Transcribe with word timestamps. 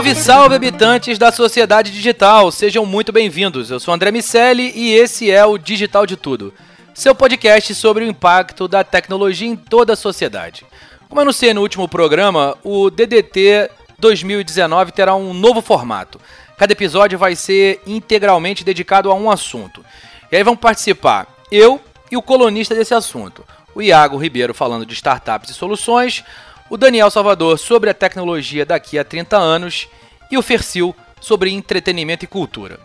Salve, 0.00 0.14
salve, 0.14 0.54
habitantes 0.54 1.18
da 1.18 1.30
sociedade 1.30 1.92
digital! 1.92 2.50
Sejam 2.50 2.86
muito 2.86 3.12
bem-vindos. 3.12 3.70
Eu 3.70 3.78
sou 3.78 3.92
André 3.92 4.10
Miceli 4.10 4.72
e 4.74 4.94
esse 4.94 5.30
é 5.30 5.44
o 5.44 5.58
Digital 5.58 6.06
de 6.06 6.16
Tudo, 6.16 6.54
seu 6.94 7.14
podcast 7.14 7.74
sobre 7.74 8.02
o 8.02 8.08
impacto 8.08 8.66
da 8.66 8.82
tecnologia 8.82 9.46
em 9.46 9.54
toda 9.54 9.92
a 9.92 9.96
sociedade. 9.96 10.64
Como 11.06 11.20
anunciei 11.20 11.52
no 11.52 11.60
último 11.60 11.86
programa, 11.86 12.56
o 12.64 12.88
DDT 12.88 13.70
2019 13.98 14.90
terá 14.92 15.14
um 15.14 15.34
novo 15.34 15.60
formato. 15.60 16.18
Cada 16.56 16.72
episódio 16.72 17.18
vai 17.18 17.36
ser 17.36 17.82
integralmente 17.86 18.64
dedicado 18.64 19.10
a 19.10 19.14
um 19.14 19.30
assunto. 19.30 19.84
E 20.32 20.36
aí 20.36 20.42
vão 20.42 20.56
participar 20.56 21.26
eu 21.52 21.78
e 22.10 22.16
o 22.16 22.22
colunista 22.22 22.74
desse 22.74 22.94
assunto, 22.94 23.44
o 23.74 23.82
Iago 23.82 24.16
Ribeiro 24.16 24.54
falando 24.54 24.86
de 24.86 24.94
startups 24.94 25.50
e 25.50 25.54
soluções, 25.54 26.24
o 26.70 26.76
Daniel 26.76 27.10
Salvador 27.10 27.58
sobre 27.58 27.90
a 27.90 27.94
tecnologia 27.94 28.64
daqui 28.64 28.96
a 28.96 29.04
30 29.04 29.36
anos 29.36 29.88
e 30.30 30.38
o 30.38 30.42
Fercil 30.42 30.94
sobre 31.20 31.50
entretenimento 31.50 32.24
e 32.24 32.28
cultura. 32.28 32.78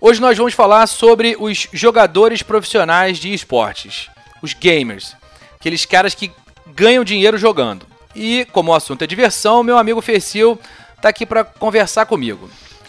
Hoje 0.00 0.20
nós 0.20 0.38
vamos 0.38 0.54
falar 0.54 0.86
sobre 0.86 1.36
os 1.38 1.68
jogadores 1.72 2.42
profissionais 2.42 3.18
de 3.18 3.32
esportes, 3.34 4.08
os 4.40 4.54
gamers, 4.54 5.14
aqueles 5.54 5.84
caras 5.84 6.14
que 6.14 6.32
ganham 6.68 7.04
dinheiro 7.04 7.36
jogando. 7.36 7.86
E 8.16 8.46
como 8.52 8.72
o 8.72 8.74
assunto 8.74 9.02
é 9.02 9.06
diversão, 9.06 9.62
meu 9.62 9.76
amigo 9.76 10.00
Fercil 10.00 10.58
está 10.96 11.10
aqui 11.10 11.26
para 11.26 11.44
conversar 11.44 12.06
comigo. 12.06 12.48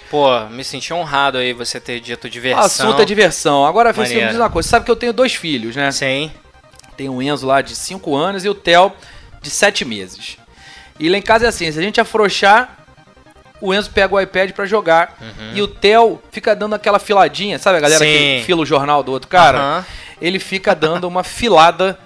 Pô, 0.10 0.40
me 0.46 0.64
senti 0.64 0.94
honrado 0.94 1.38
aí 1.38 1.52
você 1.52 1.80
ter 1.80 2.00
dito 2.00 2.30
diversão. 2.30 2.64
O 2.64 2.66
assunto 2.66 3.02
é 3.02 3.06
diversão. 3.06 3.66
Agora, 3.66 3.94
Fercil, 3.94 4.22
me 4.22 4.28
diz 4.28 4.38
uma 4.38 4.50
coisa. 4.50 4.68
Você 4.68 4.72
sabe 4.72 4.86
que 4.86 4.92
eu 4.92 4.96
tenho 4.96 5.14
dois 5.14 5.36
filhos, 5.36 5.76
né? 5.76 5.92
Sim. 5.92 6.32
Tem 6.96 7.10
o 7.10 7.22
Enzo 7.22 7.46
lá 7.46 7.62
de 7.62 7.76
5 7.76 8.16
anos 8.16 8.44
e 8.44 8.50
o 8.50 8.56
Theo 8.56 8.92
de 9.42 9.50
7 9.50 9.86
meses. 9.86 10.38
E 11.00 11.10
lá 11.10 11.18
em 11.18 11.22
casa 11.22 11.46
é 11.46 11.50
assim, 11.50 11.72
se 11.72 11.80
a 11.80 11.82
gente 11.82 12.02
afrouxar, 12.02 12.78
o 13.62 13.74
Enzo 13.74 13.90
pega 13.92 14.14
o 14.14 14.20
iPad 14.20 14.52
pra 14.52 14.66
jogar 14.66 15.18
e 15.54 15.62
o 15.62 15.68
Theo 15.68 16.22
fica 16.32 16.56
dando 16.56 16.76
aquela 16.76 17.00
filadinha, 17.00 17.60
sabe 17.60 17.78
a 17.78 17.82
galera 17.82 18.04
Sim. 18.04 18.40
que 18.40 18.44
fila 18.46 18.62
o 18.62 18.66
jornal 18.66 19.04
do 19.04 19.12
outro 19.12 19.30
cara? 19.30 19.58
Aham. 19.58 19.86
Ele 20.22 20.40
fica 20.40 20.76
dando 20.76 21.08
uma 21.08 21.24
filada 21.24 21.98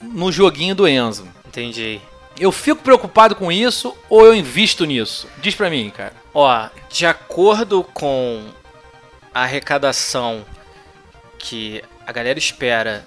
no 0.00 0.30
joguinho 0.30 0.74
do 0.74 0.86
Enzo. 0.86 1.26
Entendi. 1.46 2.00
Eu 2.38 2.50
fico 2.50 2.82
preocupado 2.82 3.34
com 3.34 3.52
isso 3.52 3.96
ou 4.08 4.26
eu 4.26 4.34
invisto 4.34 4.84
nisso? 4.84 5.28
Diz 5.38 5.54
pra 5.54 5.70
mim, 5.70 5.90
cara. 5.90 6.12
Ó, 6.34 6.68
de 6.90 7.06
acordo 7.06 7.84
com 7.94 8.42
a 9.34 9.42
arrecadação 9.42 10.44
que 11.38 11.82
a 12.06 12.12
galera 12.12 12.38
espera 12.38 13.04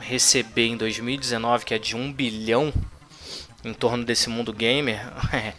receber 0.00 0.68
em 0.68 0.76
2019, 0.76 1.64
que 1.64 1.74
é 1.74 1.78
de 1.78 1.96
1 1.96 2.12
bilhão 2.12 2.72
em 3.64 3.72
torno 3.72 4.04
desse 4.04 4.28
mundo 4.28 4.52
gamer, 4.52 5.06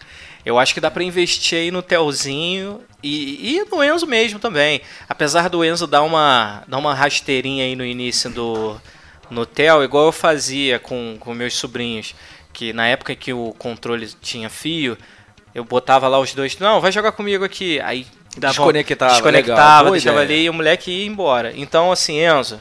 eu 0.45 0.59
acho 0.59 0.73
que 0.73 0.81
dá 0.81 0.91
pra 0.91 1.03
investir 1.03 1.57
aí 1.57 1.71
no 1.71 1.81
Telzinho 1.81 2.81
e, 3.01 3.57
e 3.57 3.65
no 3.69 3.83
Enzo 3.83 4.05
mesmo 4.05 4.39
também. 4.39 4.81
Apesar 5.07 5.49
do 5.49 5.63
Enzo 5.63 5.87
dar 5.87 6.01
uma, 6.03 6.63
dar 6.67 6.77
uma 6.77 6.93
rasteirinha 6.93 7.65
aí 7.65 7.75
no 7.75 7.85
início 7.85 8.29
do 8.29 8.79
no 9.29 9.45
Tel, 9.45 9.83
igual 9.83 10.05
eu 10.07 10.11
fazia 10.11 10.77
com, 10.79 11.17
com 11.19 11.33
meus 11.33 11.55
sobrinhos, 11.55 12.13
que 12.51 12.71
na 12.71 12.87
época 12.87 13.15
que 13.15 13.33
o 13.33 13.53
controle 13.57 14.07
tinha 14.21 14.49
fio, 14.49 14.97
eu 15.55 15.63
botava 15.63 16.07
lá 16.07 16.19
os 16.19 16.33
dois, 16.33 16.57
não, 16.59 16.79
vai 16.79 16.91
jogar 16.91 17.11
comigo 17.13 17.43
aqui. 17.43 17.79
Aí 17.81 18.05
dava, 18.37 18.53
Desconectava, 18.53 19.13
desconectava, 19.13 19.91
deixava 19.91 20.23
ideia. 20.23 20.39
ali 20.39 20.45
e 20.45 20.49
o 20.49 20.53
moleque 20.53 20.91
ia 20.91 21.05
embora. 21.05 21.53
Então, 21.55 21.91
assim, 21.91 22.19
Enzo, 22.19 22.59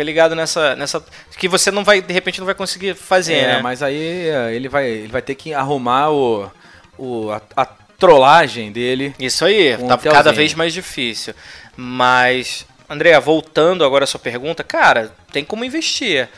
fica 0.00 0.04
ligado 0.04 0.34
nessa, 0.34 0.74
nessa. 0.76 1.04
Que 1.36 1.48
você 1.48 1.70
não 1.70 1.84
vai, 1.84 2.00
de 2.00 2.12
repente, 2.12 2.40
não 2.40 2.46
vai 2.46 2.54
conseguir 2.54 2.94
fazer, 2.94 3.34
É, 3.34 3.46
né? 3.56 3.62
mas 3.62 3.82
aí 3.82 4.28
é, 4.28 4.54
ele 4.54 4.68
vai, 4.68 4.88
ele 4.88 5.08
vai 5.08 5.22
ter 5.22 5.34
que 5.34 5.52
arrumar 5.52 6.10
o, 6.10 6.50
o, 6.98 7.30
a, 7.30 7.42
a 7.56 7.66
trollagem 7.98 8.72
dele. 8.72 9.14
Isso 9.18 9.44
aí, 9.44 9.76
tá 9.76 9.98
cada 9.98 10.32
vez 10.32 10.54
mais 10.54 10.72
difícil. 10.72 11.34
Mas, 11.76 12.66
André, 12.88 13.18
voltando 13.20 13.84
agora 13.84 14.04
à 14.04 14.06
sua 14.06 14.20
pergunta, 14.20 14.64
cara, 14.64 15.12
tem 15.32 15.44
como 15.44 15.64
investir. 15.64 16.28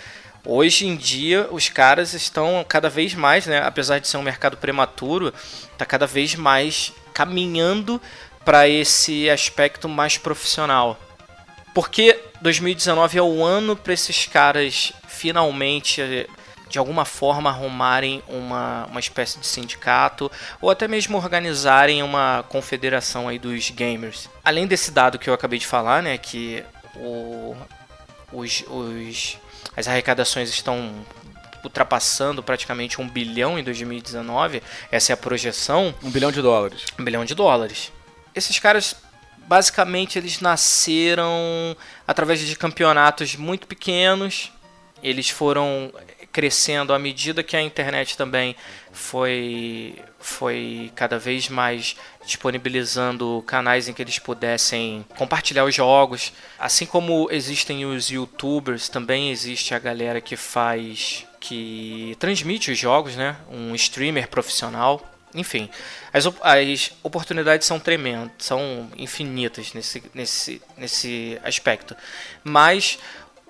Hoje 0.45 0.87
em 0.87 0.97
dia, 0.97 1.47
os 1.53 1.69
caras 1.69 2.15
estão 2.15 2.65
cada 2.69 2.89
vez 2.89 3.15
mais, 3.15 3.47
né? 3.47 3.63
Apesar 3.65 4.01
de 4.01 4.09
ser 4.09 4.17
um 4.17 4.23
mercado 4.23 4.57
prematuro, 4.57 5.33
tá 5.79 5.87
cada 5.87 6.07
vez 6.07 6.35
mais 6.35 6.93
caminhando 7.15 8.03
para 8.45 8.69
esse 8.69 9.31
aspecto 9.31 9.89
mais 9.89 10.19
profissional. 10.19 10.99
Porque 11.73 12.19
2019 12.43 13.19
é 13.19 13.23
o 13.23 13.45
ano 13.45 13.77
para 13.77 13.93
esses 13.93 14.27
caras 14.27 14.93
finalmente, 15.07 16.01
eh, 16.03 16.27
de 16.69 16.79
alguma 16.79 17.05
forma, 17.05 17.49
arrumarem 17.49 18.23
uma, 18.27 18.87
uma 18.87 18.99
espécie 18.99 19.39
de 19.39 19.47
sindicato 19.47 20.31
ou 20.61 20.69
até 20.69 20.89
mesmo 20.89 21.17
organizarem 21.17 22.03
uma 22.03 22.45
confederação 22.49 23.29
aí 23.29 23.39
dos 23.39 23.71
gamers. 23.71 24.29
Além 24.45 24.67
desse 24.67 24.91
dado 24.91 25.19
que 25.19 25.31
eu 25.31 25.35
acabei 25.35 25.59
de 25.59 25.67
falar, 25.67 26.03
né, 26.03 26.19
que 26.19 26.65
o, 26.97 27.57
os, 28.33 28.65
os, 28.69 29.39
as 29.77 29.87
arrecadações 29.87 30.51
estão 30.51 30.93
ultrapassando 31.63 32.43
praticamente 32.43 33.01
um 33.01 33.09
bilhão 33.09 33.57
em 33.57 33.63
2019, 33.63 34.61
essa 34.91 35.13
é 35.13 35.15
a 35.15 35.17
projeção, 35.17 35.95
Um 36.03 36.11
bilhão 36.11 36.33
de 36.33 36.43
dólares. 36.43 36.85
um 36.99 37.05
bilhão 37.05 37.25
de 37.25 37.37
dólares. 37.37 37.93
Esses 38.35 38.59
caras, 38.59 38.97
basicamente, 39.53 40.19
eles 40.19 40.41
nasceram 40.41 41.77
através 42.09 42.41
de 42.41 42.57
campeonatos 42.57 43.37
muito 43.37 43.67
pequenos. 43.67 44.51
Eles 45.03 45.29
foram 45.29 45.93
crescendo 46.33 46.95
à 46.95 46.99
medida 46.99 47.43
que 47.43 47.55
a 47.55 47.61
internet 47.61 48.17
também 48.17 48.57
foi, 48.95 49.97
foi 50.19 50.91
cada 50.95 51.19
vez 51.19 51.51
mais 51.51 51.95
disponibilizando 52.25 53.45
canais 53.47 53.89
em 53.89 53.93
que 53.93 54.01
eles 54.01 54.19
pudessem 54.19 55.05
compartilhar 55.19 55.67
os 55.67 55.75
jogos. 55.75 56.33
Assim 56.59 56.87
como 56.87 57.29
existem 57.31 57.85
os 57.85 58.09
youtubers, 58.09 58.89
também 58.89 59.31
existe 59.31 59.75
a 59.75 59.79
galera 59.79 60.23
que 60.23 60.35
faz 60.35 61.27
que 61.39 62.17
transmite 62.19 62.71
os 62.71 62.79
jogos, 62.79 63.17
né? 63.17 63.37
Um 63.51 63.75
streamer 63.75 64.29
profissional. 64.29 65.12
Enfim, 65.35 65.71
as, 66.13 66.27
as 66.43 66.93
oportunidades 67.03 67.67
são 67.67 67.81
tremendas, 67.81 68.31
são 68.39 68.91
infinitas 68.97 69.73
nesse, 69.73 70.03
nesse, 70.15 70.63
nesse 70.77 71.39
aspecto. 71.43 71.97
Mas 72.45 72.99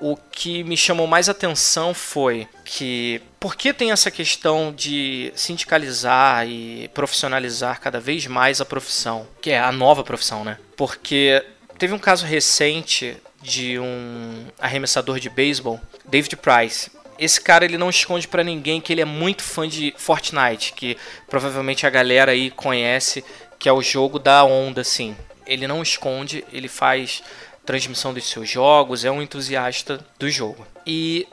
o 0.03 0.17
que 0.17 0.65
me 0.65 0.77
chamou 0.77 1.07
mais 1.07 1.29
atenção 1.29 1.95
foi 1.95 2.49
que 2.65 3.23
por 3.39 3.55
que 3.55 3.73
tem 3.73 3.93
essa 3.93 4.11
questão 4.11 4.73
de 4.73 5.33
sindicalizar 5.37 6.47
e 6.47 6.89
profissionalizar 6.89 7.81
cada 7.81 8.01
vez 8.01 8.27
mais 8.27 8.61
a 8.61 8.65
profissão, 8.65 9.27
que 9.41 9.51
é 9.51 9.61
a 9.61 9.71
nova 9.71 10.03
profissão, 10.03 10.45
né? 10.45 10.59
Porque 10.77 11.45
teve 11.79 11.95
um 11.95 11.99
caso 11.99 12.27
recente 12.27 13.17
de 13.41 13.79
um 13.79 14.47
arremessador 14.59 15.21
de 15.21 15.29
beisebol, 15.29 15.81
David 16.05 16.37
Price. 16.37 16.91
Esse 17.25 17.41
cara 17.41 17.65
ele 17.65 17.79
não 17.79 17.89
esconde 17.89 18.27
para 18.27 18.43
ninguém 18.43 18.81
que 18.81 18.93
ele 18.93 19.01
é 19.01 19.05
muito 19.05 19.43
fã 19.43 19.69
de 19.69 19.95
Fortnite, 19.97 20.73
que 20.73 20.97
provavelmente 21.29 21.87
a 21.87 21.91
galera 21.91 22.33
aí 22.33 22.51
conhece, 22.51 23.25
que 23.59 23.69
é 23.69 23.73
o 23.73 23.81
jogo 23.81 24.19
da 24.19 24.43
onda, 24.45 24.81
assim. 24.81 25.17
Ele 25.47 25.69
não 25.69 25.83
esconde, 25.83 26.45
ele 26.53 26.69
faz 26.69 27.23
transmissão 27.65 28.13
dos 28.13 28.29
seus 28.29 28.49
jogos, 28.49 29.05
é 29.05 29.11
um 29.11 29.23
entusiasta 29.23 30.05
do 30.19 30.29
jogo. 30.29 30.67
E 30.85 31.29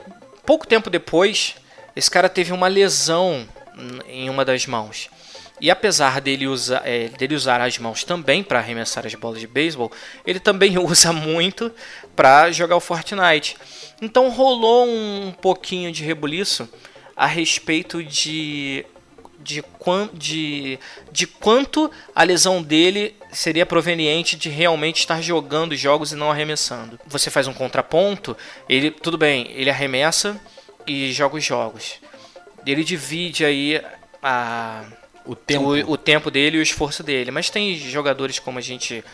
pouco 0.46 0.66
tempo 0.66 0.88
depois, 0.88 1.56
esse 1.96 2.10
cara 2.10 2.28
teve 2.28 2.52
uma 2.52 2.68
lesão 2.68 3.48
em 4.06 4.30
uma 4.30 4.44
das 4.44 4.66
mãos. 4.66 5.10
E 5.60 5.70
apesar 5.70 6.20
dele, 6.20 6.46
usa, 6.46 6.80
é, 6.84 7.08
dele 7.08 7.34
usar 7.34 7.60
as 7.60 7.78
mãos 7.78 8.02
também 8.02 8.42
para 8.42 8.58
arremessar 8.58 9.06
as 9.06 9.14
bolas 9.14 9.40
de 9.40 9.46
beisebol, 9.46 9.92
ele 10.26 10.40
também 10.40 10.78
usa 10.80 11.12
muito 11.12 11.70
para 12.16 12.50
jogar 12.50 12.76
o 12.76 12.80
Fortnite. 12.80 13.56
Então 14.00 14.30
rolou 14.30 14.86
um 14.86 15.32
pouquinho 15.40 15.92
de 15.92 16.02
rebuliço 16.04 16.68
a 17.14 17.26
respeito 17.26 18.02
de 18.02 18.86
de, 19.42 19.64
de, 20.12 20.78
de 21.10 21.26
quanto 21.26 21.90
a 22.14 22.22
lesão 22.22 22.62
dele 22.62 23.16
seria 23.32 23.64
proveniente 23.64 24.36
de 24.36 24.50
realmente 24.50 24.98
estar 24.98 25.22
jogando 25.22 25.74
jogos 25.74 26.12
e 26.12 26.16
não 26.16 26.30
arremessando. 26.30 27.00
Você 27.06 27.30
faz 27.30 27.46
um 27.46 27.54
contraponto, 27.54 28.36
ele 28.68 28.90
tudo 28.90 29.16
bem, 29.16 29.50
ele 29.52 29.70
arremessa 29.70 30.38
e 30.86 31.10
joga 31.12 31.36
os 31.36 31.44
jogos. 31.44 31.94
Ele 32.66 32.84
divide 32.84 33.44
aí 33.44 33.82
a 34.22 34.84
o 35.30 35.36
tempo. 35.36 35.64
O, 35.64 35.92
o, 35.92 35.96
tempo 35.96 36.28
dele 36.28 36.56
e 36.56 36.60
o 36.60 36.62
esforço 36.62 37.04
dele. 37.04 37.30
Mas 37.30 37.48
tem 37.48 37.76
jogadores 37.76 38.40
como 38.40 38.58
a 38.58 38.62
gente 38.62 39.04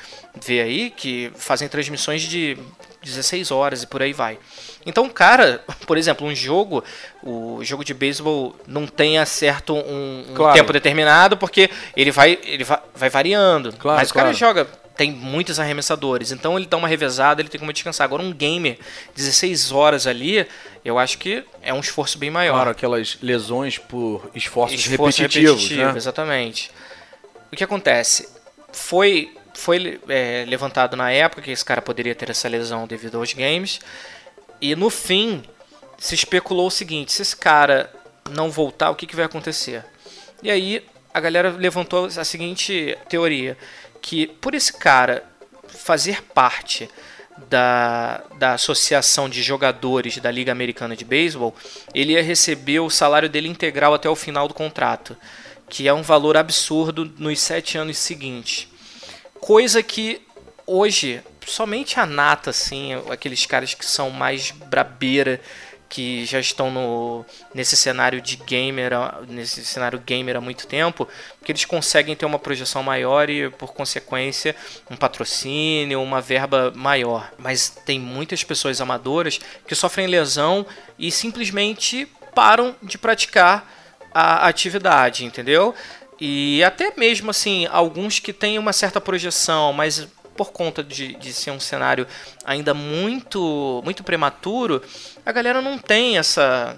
vê 0.43 0.63
aí 0.63 0.89
que 0.89 1.31
fazem 1.37 1.69
transmissões 1.69 2.23
de 2.23 2.57
16 3.03 3.51
horas 3.51 3.83
e 3.83 3.87
por 3.87 4.01
aí 4.01 4.15
vai. 4.15 4.39
Então, 4.87 5.11
cara, 5.11 5.63
por 5.87 5.99
exemplo, 5.99 6.27
um 6.27 6.35
jogo, 6.35 6.83
o 7.23 7.63
jogo 7.63 7.85
de 7.85 7.93
beisebol 7.93 8.57
não 8.67 8.87
tem 8.87 9.23
certo 9.27 9.75
um, 9.75 10.25
um 10.31 10.35
claro. 10.35 10.55
tempo 10.55 10.73
determinado 10.73 11.37
porque 11.37 11.69
ele 11.95 12.11
vai, 12.11 12.39
ele 12.45 12.65
vai, 12.65 12.81
vai 12.95 13.11
variando. 13.11 13.75
Claro, 13.75 13.99
Mas 13.99 14.11
o 14.11 14.15
cara 14.15 14.33
joga 14.33 14.67
tem 14.97 15.13
muitos 15.13 15.61
arremessadores, 15.61 16.33
então 16.33 16.57
ele 16.57 16.67
dá 16.67 16.77
uma 16.77 16.89
revezada, 16.89 17.43
ele 17.43 17.49
tem 17.49 17.59
como 17.59 17.73
descansar. 17.73 18.05
Agora 18.05 18.23
um 18.23 18.33
gamer 18.33 18.79
16 19.15 19.71
horas 19.71 20.07
ali, 20.07 20.47
eu 20.85 20.99
acho 20.99 21.19
que 21.19 21.45
é 21.63 21.73
um 21.73 21.81
esforço 21.81 22.19
bem 22.19 22.31
maior. 22.31 22.55
Claro, 22.55 22.71
aquelas 22.71 23.19
lesões 23.21 23.79
por 23.79 24.31
esforços 24.35 24.81
Esforço 24.81 25.21
repetitivos, 25.21 25.63
repetitivo, 25.63 25.93
né? 25.93 25.97
exatamente. 25.97 26.71
O 27.53 27.57
que 27.57 27.63
acontece? 27.63 28.29
Foi 28.73 29.33
foi 29.55 29.99
é, 30.09 30.45
levantado 30.47 30.97
na 30.97 31.11
época 31.11 31.43
que 31.43 31.51
esse 31.51 31.65
cara 31.65 31.81
poderia 31.81 32.15
ter 32.15 32.29
essa 32.29 32.49
lesão 32.49 32.87
devido 32.87 33.17
aos 33.19 33.33
games. 33.33 33.81
E 34.61 34.77
no 34.77 34.91
fim, 34.91 35.43
se 35.99 36.15
especulou 36.15 36.67
o 36.67 36.71
seguinte: 36.71 37.13
se 37.13 37.23
esse 37.23 37.37
cara 37.37 37.91
não 38.31 38.51
voltar, 38.51 38.91
o 38.91 38.95
que, 38.95 39.07
que 39.07 39.17
vai 39.17 39.25
acontecer? 39.25 39.85
E 40.43 40.51
aí 40.51 40.85
a 41.13 41.21
galera 41.21 41.51
levantou 41.51 42.07
a 42.07 42.25
seguinte 42.25 42.97
teoria: 43.09 43.57
que 44.07 44.29
por 44.29 44.55
esse 44.55 44.73
cara 44.73 45.25
fazer 45.67 46.23
parte 46.23 46.89
da, 47.49 48.23
da 48.39 48.53
associação 48.53 49.29
de 49.29 49.43
jogadores 49.43 50.19
da 50.19 50.31
Liga 50.31 50.53
Americana 50.53 50.95
de 50.95 51.05
Beisebol, 51.05 51.53
ele 51.93 52.13
ia 52.13 52.23
receber 52.23 52.79
o 52.79 52.89
salário 52.89 53.29
dele 53.29 53.49
integral 53.49 53.95
até 53.95 54.09
o 54.09 54.15
final 54.15 54.47
do 54.47 54.55
contrato, 54.55 55.17
que 55.69 55.89
é 55.89 55.93
um 55.93 56.03
valor 56.03 56.37
absurdo 56.37 57.13
nos 57.19 57.41
sete 57.41 57.77
anos 57.77 57.99
seguintes. 57.99 58.69
Coisa 59.41 59.83
que 59.83 60.23
hoje 60.65 61.21
somente 61.45 61.99
a 61.99 62.07
nata, 62.07 62.51
assim, 62.51 62.93
aqueles 63.11 63.45
caras 63.45 63.75
que 63.75 63.85
são 63.85 64.09
mais 64.09 64.53
brabeira, 64.53 65.41
que 65.97 66.27
já 66.27 66.39
estão 66.39 66.71
no, 66.71 67.25
nesse 67.55 67.75
cenário 67.75 68.21
de 68.21 68.37
gamer, 68.37 68.93
nesse 69.27 69.65
cenário 69.65 69.99
gamer 69.99 70.37
há 70.37 70.43
muito 70.43 70.67
tempo, 70.67 71.09
que 71.43 71.51
eles 71.51 71.65
conseguem 71.65 72.15
ter 72.15 72.27
uma 72.27 72.39
projeção 72.39 72.83
maior 72.83 73.31
e, 73.31 73.49
por 73.49 73.73
consequência, 73.73 74.55
um 74.91 74.95
patrocínio, 74.95 76.03
uma 76.03 76.21
verba 76.21 76.71
maior. 76.77 77.33
Mas 77.39 77.71
tem 77.71 77.99
muitas 77.99 78.45
pessoas 78.45 78.79
amadoras 78.79 79.41
que 79.67 79.75
sofrem 79.75 80.07
lesão 80.07 80.67
e 80.99 81.11
simplesmente 81.11 82.07
param 82.35 82.77
de 82.83 82.99
praticar 82.99 83.67
a 84.13 84.49
atividade, 84.49 85.25
entendeu? 85.25 85.75
E 86.21 86.63
até 86.63 86.93
mesmo 86.95 87.31
assim, 87.31 87.67
alguns 87.71 88.19
que 88.19 88.35
têm 88.35 88.59
uma 88.59 88.75
certa 88.75 89.01
projeção, 89.01 89.73
mas 89.73 90.07
por 90.37 90.53
conta 90.53 90.83
de, 90.85 91.15
de 91.15 91.33
ser 91.33 91.51
um 91.51 91.61
cenário 91.61 92.07
ainda 92.45 92.75
muito, 92.75 93.81
muito 93.85 94.05
prematuro, 94.05 94.83
a 95.25 95.33
galera 95.33 95.61
não 95.61 95.79
tem 95.79 96.19
essa, 96.19 96.77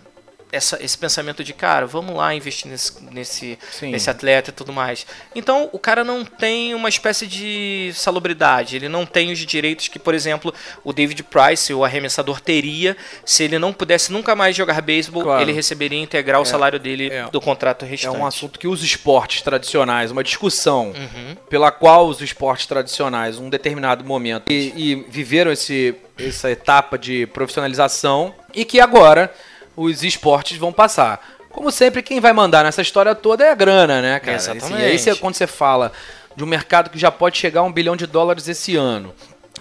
essa, 0.50 0.82
esse 0.82 0.96
pensamento 0.96 1.44
de, 1.44 1.52
cara, 1.52 1.86
vamos 1.86 2.14
lá 2.16 2.34
investir 2.34 2.70
nesse, 2.70 2.92
nesse, 3.10 3.58
nesse 3.82 4.08
atleta 4.08 4.50
e 4.50 4.52
tudo 4.52 4.72
mais. 4.72 5.06
Então, 5.34 5.68
o 5.72 5.78
cara 5.78 6.02
não 6.02 6.24
tem 6.24 6.74
uma 6.74 6.88
espécie 6.88 7.26
de 7.26 7.90
salubridade, 7.94 8.76
ele 8.76 8.88
não 8.88 9.04
tem 9.04 9.30
os 9.30 9.38
direitos 9.38 9.88
que, 9.88 9.98
por 9.98 10.14
exemplo, 10.14 10.52
o 10.82 10.92
David 10.92 11.22
Price, 11.24 11.72
o 11.72 11.84
arremessador, 11.84 12.40
teria 12.40 12.96
se 13.24 13.44
ele 13.44 13.58
não 13.58 13.72
pudesse 13.72 14.12
nunca 14.12 14.34
mais 14.34 14.56
jogar 14.56 14.80
beisebol, 14.80 15.22
claro. 15.22 15.42
ele 15.42 15.52
receberia 15.52 15.98
integral 15.98 16.40
é, 16.40 16.42
o 16.42 16.46
salário 16.46 16.78
dele 16.78 17.08
é, 17.12 17.28
do 17.30 17.40
contrato 17.40 17.84
restante. 17.84 18.14
É 18.14 18.18
um 18.18 18.26
assunto 18.26 18.58
que 18.58 18.66
os 18.66 18.82
esportes 18.82 19.42
tradicionais, 19.42 20.10
uma 20.10 20.24
discussão 20.24 20.88
uhum. 20.88 21.36
pela 21.48 21.70
qual 21.70 22.08
os 22.08 22.20
esportes 22.20 22.66
tradicionais, 22.66 23.38
um 23.38 23.50
determinado 23.50 24.04
momento, 24.04 24.50
e, 24.50 24.72
e 24.76 24.94
viveram 25.08 25.52
esse, 25.52 25.94
essa 26.18 26.50
etapa 26.50 26.98
de 26.98 27.26
profissionalização 27.26 28.34
e 28.54 28.64
que 28.64 28.80
agora 28.80 29.32
os 29.78 30.02
esportes 30.02 30.56
vão 30.56 30.72
passar. 30.72 31.38
Como 31.50 31.70
sempre, 31.70 32.02
quem 32.02 32.20
vai 32.20 32.32
mandar 32.32 32.64
nessa 32.64 32.82
história 32.82 33.14
toda 33.14 33.44
é 33.44 33.50
a 33.50 33.54
grana, 33.54 34.02
né, 34.02 34.20
cara? 34.20 34.36
Exatamente. 34.36 34.74
Assim, 34.74 34.82
aí 34.82 34.98
você, 34.98 35.14
quando 35.14 35.34
você 35.34 35.46
fala 35.46 35.92
de 36.36 36.42
um 36.42 36.46
mercado 36.46 36.90
que 36.90 36.98
já 36.98 37.10
pode 37.10 37.38
chegar 37.38 37.60
a 37.60 37.64
um 37.64 37.72
bilhão 37.72 37.96
de 37.96 38.06
dólares 38.06 38.48
esse 38.48 38.76
ano, 38.76 39.14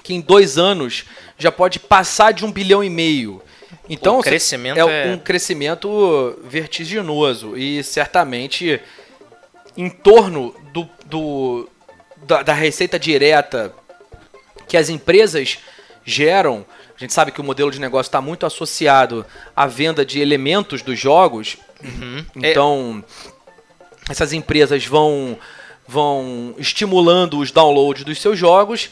que 0.03 0.13
em 0.13 0.21
dois 0.21 0.57
anos 0.57 1.05
já 1.37 1.51
pode 1.51 1.79
passar 1.79 2.33
de 2.33 2.43
um 2.43 2.51
bilhão 2.51 2.83
e 2.83 2.89
meio. 2.89 3.41
Então, 3.89 4.19
o 4.19 4.23
crescimento 4.23 4.77
é, 4.79 5.07
é 5.07 5.11
um 5.11 5.17
crescimento 5.17 6.37
vertiginoso 6.43 7.55
e 7.55 7.83
certamente 7.83 8.81
em 9.77 9.89
torno 9.89 10.53
do, 10.73 10.89
do 11.05 11.69
da, 12.17 12.41
da 12.43 12.53
receita 12.53 12.99
direta 12.99 13.73
que 14.67 14.75
as 14.75 14.89
empresas 14.89 15.59
geram 16.03 16.65
a 16.97 16.99
gente 16.99 17.13
sabe 17.13 17.31
que 17.31 17.39
o 17.39 17.43
modelo 17.43 17.69
de 17.69 17.79
negócio 17.79 18.09
está 18.09 18.19
muito 18.19 18.45
associado 18.45 19.23
à 19.55 19.67
venda 19.67 20.03
de 20.03 20.19
elementos 20.19 20.81
dos 20.81 20.99
jogos. 20.99 21.57
Uhum. 21.83 22.25
Então, 22.35 23.03
é... 24.07 24.11
essas 24.11 24.33
empresas 24.33 24.83
vão, 24.85 25.37
vão 25.87 26.55
estimulando 26.57 27.37
os 27.37 27.51
downloads 27.51 28.03
dos 28.03 28.19
seus 28.19 28.39
jogos 28.39 28.89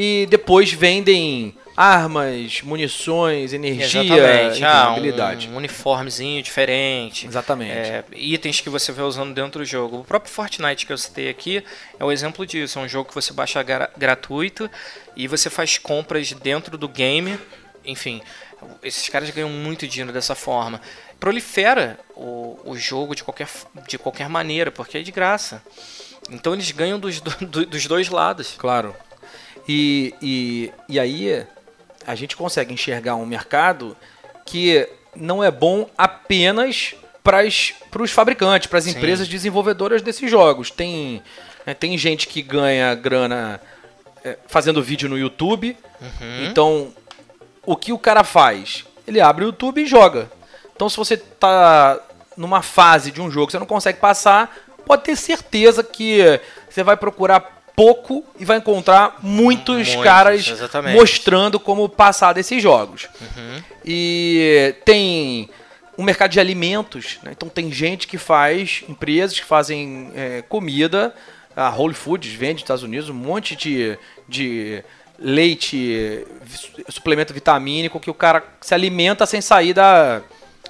e 0.00 0.26
depois 0.30 0.72
vendem 0.72 1.52
armas, 1.76 2.62
munições, 2.62 3.52
energia, 3.52 4.04
Exatamente. 4.04 4.64
Ah, 4.64 4.92
habilidade. 4.92 5.48
Um 5.48 5.56
uniformezinho 5.56 6.40
diferente. 6.40 7.26
Exatamente. 7.26 7.72
É, 7.72 8.04
itens 8.12 8.60
que 8.60 8.70
você 8.70 8.92
vai 8.92 9.04
usando 9.04 9.34
dentro 9.34 9.60
do 9.60 9.64
jogo. 9.64 9.98
O 9.98 10.04
próprio 10.04 10.32
Fortnite 10.32 10.86
que 10.86 10.92
eu 10.92 10.98
citei 10.98 11.28
aqui 11.28 11.64
é 11.98 12.04
um 12.04 12.12
exemplo 12.12 12.46
disso. 12.46 12.78
É 12.78 12.82
um 12.82 12.88
jogo 12.88 13.08
que 13.08 13.14
você 13.14 13.32
baixa 13.32 13.60
gra 13.60 13.90
gratuito 13.96 14.70
e 15.16 15.26
você 15.26 15.50
faz 15.50 15.78
compras 15.78 16.32
dentro 16.32 16.78
do 16.78 16.88
game. 16.88 17.36
Enfim, 17.84 18.22
esses 18.84 19.08
caras 19.08 19.28
ganham 19.30 19.50
muito 19.50 19.88
dinheiro 19.88 20.12
dessa 20.12 20.36
forma. 20.36 20.80
Prolifera 21.18 21.98
o, 22.14 22.56
o 22.64 22.76
jogo 22.76 23.16
de 23.16 23.24
qualquer, 23.24 23.48
de 23.88 23.98
qualquer 23.98 24.28
maneira, 24.28 24.70
porque 24.70 24.98
é 24.98 25.02
de 25.02 25.10
graça. 25.10 25.60
Então 26.30 26.52
eles 26.54 26.70
ganham 26.70 27.00
dos, 27.00 27.20
do, 27.20 27.66
dos 27.66 27.86
dois 27.86 28.08
lados. 28.08 28.54
Claro. 28.56 28.94
E, 29.66 30.14
e, 30.20 30.72
e 30.88 31.00
aí 31.00 31.46
a 32.06 32.14
gente 32.14 32.36
consegue 32.36 32.72
enxergar 32.72 33.16
um 33.16 33.26
mercado 33.26 33.96
que 34.44 34.88
não 35.14 35.42
é 35.42 35.50
bom 35.50 35.88
apenas 35.96 36.94
para 37.22 37.42
os 37.44 38.10
fabricantes, 38.10 38.66
para 38.66 38.78
as 38.78 38.86
empresas 38.86 39.28
desenvolvedoras 39.28 40.00
desses 40.00 40.30
jogos. 40.30 40.70
Tem, 40.70 41.22
né, 41.66 41.74
tem 41.74 41.96
gente 41.98 42.26
que 42.26 42.40
ganha 42.40 42.94
grana 42.94 43.60
é, 44.24 44.38
fazendo 44.46 44.82
vídeo 44.82 45.08
no 45.08 45.18
YouTube. 45.18 45.76
Uhum. 46.00 46.46
Então, 46.46 46.94
o 47.66 47.76
que 47.76 47.92
o 47.92 47.98
cara 47.98 48.24
faz? 48.24 48.84
Ele 49.06 49.20
abre 49.20 49.44
o 49.44 49.48
YouTube 49.48 49.82
e 49.82 49.86
joga. 49.86 50.30
Então, 50.74 50.88
se 50.88 50.96
você 50.96 51.14
está 51.14 52.00
numa 52.36 52.62
fase 52.62 53.10
de 53.10 53.20
um 53.20 53.30
jogo 53.30 53.46
que 53.46 53.52
você 53.52 53.58
não 53.58 53.66
consegue 53.66 53.98
passar, 53.98 54.56
pode 54.86 55.02
ter 55.02 55.16
certeza 55.16 55.82
que 55.82 56.40
você 56.70 56.82
vai 56.82 56.96
procurar 56.96 57.57
pouco 57.78 58.24
e 58.40 58.44
vai 58.44 58.56
encontrar 58.56 59.18
muitos, 59.22 59.86
muitos 59.86 60.02
caras 60.02 60.48
exatamente. 60.48 60.96
mostrando 60.96 61.60
como 61.60 61.88
passar 61.88 62.32
desses 62.32 62.60
jogos. 62.60 63.06
Uhum. 63.20 63.62
E 63.84 64.74
tem 64.84 65.48
um 65.96 66.02
mercado 66.02 66.32
de 66.32 66.40
alimentos, 66.40 67.20
né? 67.22 67.30
então 67.30 67.48
tem 67.48 67.70
gente 67.70 68.08
que 68.08 68.18
faz, 68.18 68.82
empresas 68.88 69.38
que 69.38 69.44
fazem 69.44 70.10
é, 70.16 70.42
comida, 70.48 71.14
a 71.54 71.70
Whole 71.70 71.94
Foods 71.94 72.32
vende 72.32 72.54
nos 72.54 72.62
Estados 72.62 72.82
Unidos 72.82 73.10
um 73.10 73.14
monte 73.14 73.54
de, 73.54 73.96
de 74.28 74.82
leite, 75.16 76.26
suplemento 76.88 77.32
vitamínico 77.32 78.00
que 78.00 78.10
o 78.10 78.14
cara 78.14 78.42
se 78.60 78.74
alimenta 78.74 79.24
sem 79.24 79.40
sair 79.40 79.72
da, 79.72 80.20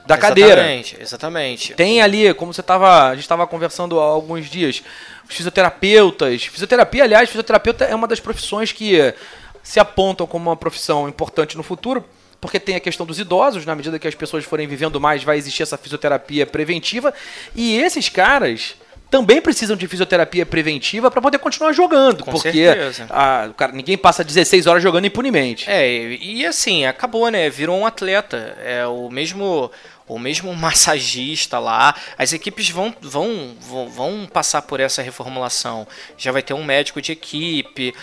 da 0.09 0.19
cadeira. 0.19 0.53
Exatamente, 0.63 0.97
exatamente. 1.01 1.75
Tem 1.75 2.01
ali, 2.03 2.33
como 2.35 2.53
você 2.53 2.63
tava, 2.63 3.09
a 3.09 3.15
gente 3.15 3.23
estava 3.23 3.47
conversando 3.47 4.01
há 4.01 4.05
alguns 4.05 4.49
dias, 4.51 4.83
os 5.29 5.37
fisioterapeutas. 5.37 6.45
Fisioterapia, 6.45 7.05
aliás, 7.05 7.29
fisioterapeuta 7.29 7.85
é 7.85 7.95
uma 7.95 8.09
das 8.09 8.21
profissões 8.21 8.73
que 8.73 9.15
se 9.63 9.79
apontam 9.79 10.27
como 10.27 10.49
uma 10.51 10.57
profissão 10.57 11.09
importante 11.09 11.57
no 11.57 11.63
futuro, 11.63 12.05
porque 12.41 12.59
tem 12.59 12.75
a 12.77 12.81
questão 12.81 13.05
dos 13.05 13.19
idosos, 13.19 13.67
na 13.67 13.75
medida 13.75 13.99
que 13.99 14.09
as 14.09 14.15
pessoas 14.15 14.45
forem 14.45 14.67
vivendo 14.67 15.01
mais, 15.01 15.23
vai 15.23 15.37
existir 15.37 15.63
essa 15.63 15.77
fisioterapia 15.77 16.47
preventiva. 16.47 17.13
E 17.55 17.77
esses 17.79 18.09
caras 18.09 18.77
também 19.11 19.41
precisam 19.41 19.75
de 19.75 19.89
fisioterapia 19.89 20.45
preventiva 20.45 21.11
para 21.11 21.21
poder 21.23 21.39
continuar 21.39 21.73
jogando, 21.73 22.25
Com 22.25 22.31
porque 22.31 22.63
a- 23.09 23.47
o 23.51 23.55
cara, 23.55 23.73
ninguém 23.73 23.97
passa 23.97 24.23
16 24.23 24.67
horas 24.67 24.83
jogando 24.83 25.07
impunemente. 25.07 25.69
É, 25.69 25.89
e, 25.91 26.41
e 26.41 26.47
assim, 26.47 26.85
acabou, 26.85 27.29
né? 27.31 27.49
Virou 27.51 27.77
um 27.79 27.87
atleta. 27.87 28.55
É 28.65 28.87
o 28.87 29.09
mesmo 29.11 29.71
o 30.09 30.19
mesmo 30.19 30.55
massagista 30.55 31.59
lá. 31.59 31.95
As 32.17 32.33
equipes 32.33 32.71
vão, 32.71 32.95
vão, 33.01 33.57
vão, 33.61 33.89
vão 33.89 34.27
passar 34.27 34.63
por 34.63 34.81
essa 34.81 35.03
reformulação. 35.03 35.87
Já 36.17 36.33
vai 36.33 36.43
ter 36.43 36.55
um 36.55 36.65
médico 36.65 37.01
de 37.01 37.13
equipe, 37.13 37.95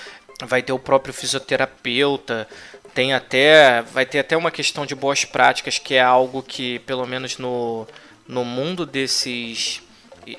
vai 0.45 0.61
ter 0.61 0.73
o 0.73 0.79
próprio 0.79 1.13
fisioterapeuta. 1.13 2.47
Tem 2.93 3.13
até. 3.13 3.81
Vai 3.81 4.05
ter 4.05 4.19
até 4.19 4.37
uma 4.37 4.51
questão 4.51 4.85
de 4.85 4.95
boas 4.95 5.25
práticas, 5.25 5.77
que 5.77 5.95
é 5.95 6.01
algo 6.01 6.41
que, 6.41 6.79
pelo 6.79 7.05
menos 7.05 7.37
no, 7.37 7.85
no 8.27 8.45
mundo 8.45 8.85
desses 8.85 9.81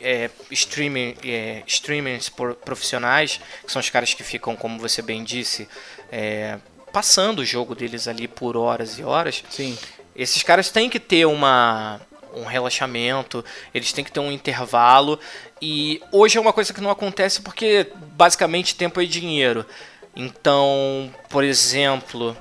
é, 0.01 0.31
streaming, 0.51 1.17
é, 1.25 1.63
streamers 1.67 2.31
profissionais, 2.65 3.41
que 3.65 3.71
são 3.71 3.81
os 3.81 3.91
caras 3.91 4.15
que 4.15 4.25
ficam, 4.25 4.57
como 4.57 4.79
você 4.79 5.03
bem 5.03 5.23
disse, 5.23 5.69
é, 6.11 6.59
passando 6.93 7.41
o 7.41 7.45
jogo 7.45 7.75
deles 7.75 8.09
ali 8.09 8.27
por 8.27 8.57
horas 8.57 8.99
e 8.99 9.03
horas. 9.03 9.45
Sim. 9.51 9.77
Esses 10.17 10.43
caras 10.43 10.71
têm 10.71 10.89
que 10.89 10.99
ter 10.99 11.27
uma, 11.27 12.01
um 12.35 12.45
relaxamento, 12.45 13.45
eles 13.75 13.93
têm 13.93 14.05
que 14.05 14.13
ter 14.13 14.21
um 14.21 14.33
intervalo. 14.33 15.19
E 15.61 16.01
hoje 16.11 16.39
é 16.39 16.41
uma 16.41 16.53
coisa 16.53 16.73
que 16.73 16.81
não 16.81 16.91
acontece 16.91 17.43
porque 17.43 17.89
basicamente 18.13 18.75
tempo 18.75 19.01
é 19.01 19.05
dinheiro. 19.05 19.67
Então, 20.15 21.13
por 21.29 21.45
exemplo, 21.45 22.37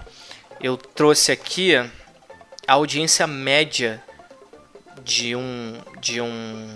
eu 0.62 0.77
trouxe 0.77 1.32
aqui 1.32 1.75
a 2.67 2.74
audiência 2.74 3.27
média 3.27 4.01
de 5.03 5.36
um 5.36 5.77
de 6.00 6.22
um 6.22 6.75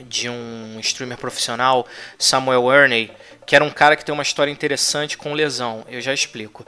de 0.00 0.28
um 0.28 0.78
streamer 0.80 1.16
profissional, 1.16 1.86
Samuel 2.18 2.72
Ernie, 2.72 3.12
que 3.46 3.54
era 3.54 3.64
um 3.64 3.70
cara 3.70 3.96
que 3.96 4.04
tem 4.04 4.12
uma 4.12 4.22
história 4.22 4.50
interessante 4.50 5.16
com 5.16 5.32
lesão. 5.32 5.84
Eu 5.88 6.00
já 6.00 6.12
explico. 6.12 6.66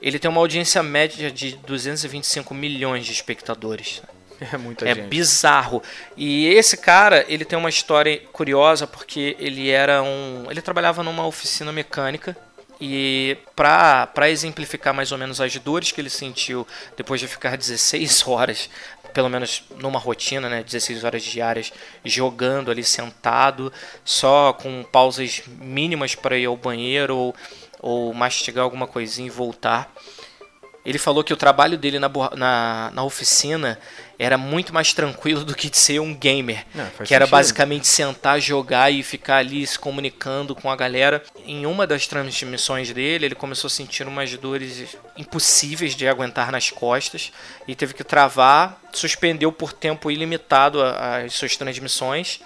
Ele 0.00 0.18
tem 0.18 0.30
uma 0.30 0.40
audiência 0.40 0.82
média 0.82 1.30
de 1.30 1.56
225 1.66 2.52
milhões 2.54 3.04
de 3.04 3.12
espectadores. 3.12 4.02
É 4.52 4.58
muita 4.58 4.86
É 4.86 4.94
gente. 4.94 5.08
bizarro. 5.08 5.82
E 6.14 6.46
esse 6.48 6.76
cara, 6.76 7.24
ele 7.26 7.42
tem 7.42 7.58
uma 7.58 7.70
história 7.70 8.20
curiosa 8.34 8.86
porque 8.86 9.34
ele 9.38 9.70
era 9.70 10.02
um, 10.02 10.44
ele 10.50 10.60
trabalhava 10.60 11.02
numa 11.02 11.26
oficina 11.26 11.72
mecânica 11.72 12.36
e 12.78 13.38
pra 13.54 14.06
para 14.06 14.28
exemplificar 14.28 14.92
mais 14.92 15.10
ou 15.10 15.16
menos 15.16 15.40
as 15.40 15.56
dores 15.56 15.90
que 15.90 16.02
ele 16.02 16.10
sentiu 16.10 16.66
depois 16.98 17.18
de 17.18 17.26
ficar 17.26 17.56
16 17.56 18.24
horas, 18.28 18.68
pelo 19.14 19.30
menos 19.30 19.64
numa 19.78 19.98
rotina, 19.98 20.50
né, 20.50 20.62
16 20.62 21.02
horas 21.02 21.22
diárias 21.22 21.72
jogando 22.04 22.70
ali 22.70 22.84
sentado, 22.84 23.72
só 24.04 24.52
com 24.52 24.84
pausas 24.84 25.44
mínimas 25.46 26.14
para 26.14 26.36
ir 26.36 26.44
ao 26.44 26.56
banheiro 26.58 27.16
ou, 27.16 27.34
ou 27.80 28.12
mastigar 28.14 28.64
alguma 28.64 28.86
coisinha 28.86 29.26
e 29.26 29.30
voltar. 29.30 29.92
Ele 30.86 30.98
falou 30.98 31.24
que 31.24 31.32
o 31.32 31.36
trabalho 31.36 31.76
dele 31.76 31.98
na, 31.98 32.08
na, 32.36 32.92
na 32.94 33.02
oficina 33.02 33.76
era 34.16 34.38
muito 34.38 34.72
mais 34.72 34.92
tranquilo 34.92 35.44
do 35.44 35.52
que 35.52 35.68
de 35.68 35.76
ser 35.76 35.98
um 35.98 36.14
gamer. 36.14 36.64
Faz 36.96 37.08
que 37.08 37.14
era 37.14 37.24
sentido. 37.24 37.36
basicamente 37.36 37.88
sentar, 37.88 38.40
jogar 38.40 38.92
e 38.92 39.02
ficar 39.02 39.38
ali 39.38 39.66
se 39.66 39.76
comunicando 39.76 40.54
com 40.54 40.70
a 40.70 40.76
galera. 40.76 41.24
Em 41.44 41.66
uma 41.66 41.88
das 41.88 42.06
transmissões 42.06 42.92
dele, 42.92 43.26
ele 43.26 43.34
começou 43.34 43.66
a 43.66 43.70
sentir 43.70 44.06
umas 44.06 44.32
dores 44.36 44.96
impossíveis 45.16 45.96
de 45.96 46.06
aguentar 46.06 46.52
nas 46.52 46.70
costas 46.70 47.32
e 47.66 47.74
teve 47.74 47.92
que 47.92 48.04
travar, 48.04 48.80
suspendeu 48.92 49.50
por 49.50 49.72
tempo 49.72 50.08
ilimitado 50.08 50.80
as 50.80 51.34
suas 51.34 51.56
transmissões. 51.56 52.40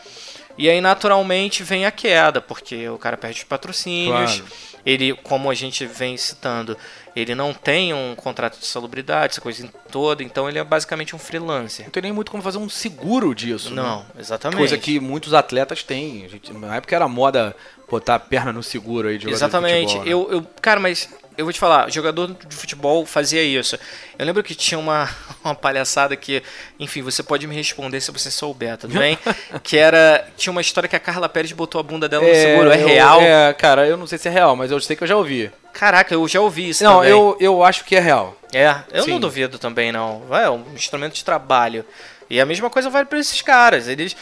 E 0.60 0.68
aí, 0.68 0.78
naturalmente, 0.80 1.62
vem 1.62 1.86
a 1.86 1.90
queda, 1.90 2.40
porque 2.40 2.86
o 2.90 2.98
cara 2.98 3.16
perde 3.16 3.38
os 3.38 3.44
patrocínios. 3.44 4.40
Claro. 4.40 4.70
Ele, 4.84 5.14
como 5.14 5.50
a 5.50 5.54
gente 5.54 5.86
vem 5.86 6.16
citando, 6.18 6.76
ele 7.16 7.34
não 7.34 7.52
tem 7.54 7.92
um 7.94 8.14
contrato 8.14 8.58
de 8.58 8.66
salubridade, 8.66 9.32
essa 9.32 9.40
coisa 9.40 9.66
toda, 9.90 10.22
então 10.22 10.48
ele 10.48 10.58
é 10.58 10.64
basicamente 10.64 11.16
um 11.16 11.18
freelancer. 11.18 11.86
Não 11.86 11.90
tem 11.92 12.02
nem 12.02 12.12
muito 12.12 12.30
como 12.30 12.42
fazer 12.42 12.58
um 12.58 12.68
seguro 12.68 13.34
disso. 13.34 13.70
né? 13.70 13.82
Não, 13.82 14.04
exatamente. 14.18 14.58
Coisa 14.58 14.76
que 14.78 15.00
muitos 15.00 15.32
atletas 15.34 15.82
têm. 15.82 16.28
Gente- 16.28 16.52
na 16.52 16.76
época 16.76 16.94
era 16.94 17.08
moda 17.08 17.56
botar 17.90 18.14
a 18.16 18.18
perna 18.20 18.52
no 18.52 18.62
seguro 18.62 19.08
aí 19.08 19.16
de 19.18 19.24
jogador 19.24 19.38
de 19.38 19.44
Exatamente. 19.44 19.92
futebol, 19.96 20.04
né? 20.04 20.12
eu, 20.12 20.32
eu, 20.40 20.46
cara, 20.62 20.78
mas 20.78 21.08
eu 21.40 21.44
vou 21.47 21.52
te 21.52 21.59
falar, 21.59 21.90
jogador 21.90 22.37
de 22.47 22.54
futebol 22.54 23.04
fazia 23.06 23.42
isso. 23.42 23.78
Eu 24.18 24.26
lembro 24.26 24.42
que 24.42 24.54
tinha 24.54 24.78
uma, 24.78 25.09
uma 25.42 25.54
palhaçada 25.54 26.14
que, 26.14 26.42
enfim, 26.78 27.02
você 27.02 27.23
pode 27.23 27.47
me 27.47 27.54
responder 27.54 28.00
se 28.00 28.11
você 28.11 28.30
souber, 28.30 28.76
tudo 28.76 28.99
bem? 28.99 29.18
que 29.62 29.76
era. 29.76 30.26
Tinha 30.37 30.50
uma 30.52 30.61
história 30.61 30.88
que 30.88 30.97
a 30.97 31.00
Carla 31.00 31.28
Pérez 31.28 31.52
botou 31.52 31.80
a 31.80 31.82
bunda 31.82 32.09
dela 32.09 32.26
no 32.26 32.35
seguro. 32.35 32.70
É 32.70 32.82
eu- 32.82 32.87
real? 32.87 33.20
É, 33.20 33.52
cara, 33.54 33.87
eu 33.87 33.97
não 33.97 34.06
sei 34.06 34.18
se 34.18 34.28
é 34.28 34.30
real, 34.30 34.54
mas 34.54 34.70
eu 34.70 34.80
sei 34.80 34.94
que 34.94 35.02
eu 35.02 35.09
já 35.09 35.16
ouvi. 35.16 35.50
Caraca, 35.73 36.12
eu 36.12 36.26
já 36.28 36.40
ouvi 36.40 36.68
isso 36.68 36.85
não, 36.85 36.97
também. 36.97 37.11
eu, 37.11 37.37
eu 37.40 37.64
acho 37.64 37.85
que 37.85 37.97
é 37.97 38.00
real. 38.00 38.37
É, 38.52 38.75
eu 38.92 39.04
Sim. 39.04 39.12
não 39.12 39.20
duvido 39.20 39.59
também, 39.59 39.92
não. 39.92 40.23
É 40.30 40.50
um 40.50 40.64
instrumento 40.75 41.14
de 41.14 41.25
trabalho. 41.25 41.85
E 42.28 42.40
a 42.40 42.47
mesma 42.47 42.68
coisa 42.68 42.90
vale 42.90 43.06
para 43.06 43.18
esses 43.18 43.40
caras. 43.42 43.88
Eles, 43.88 44.16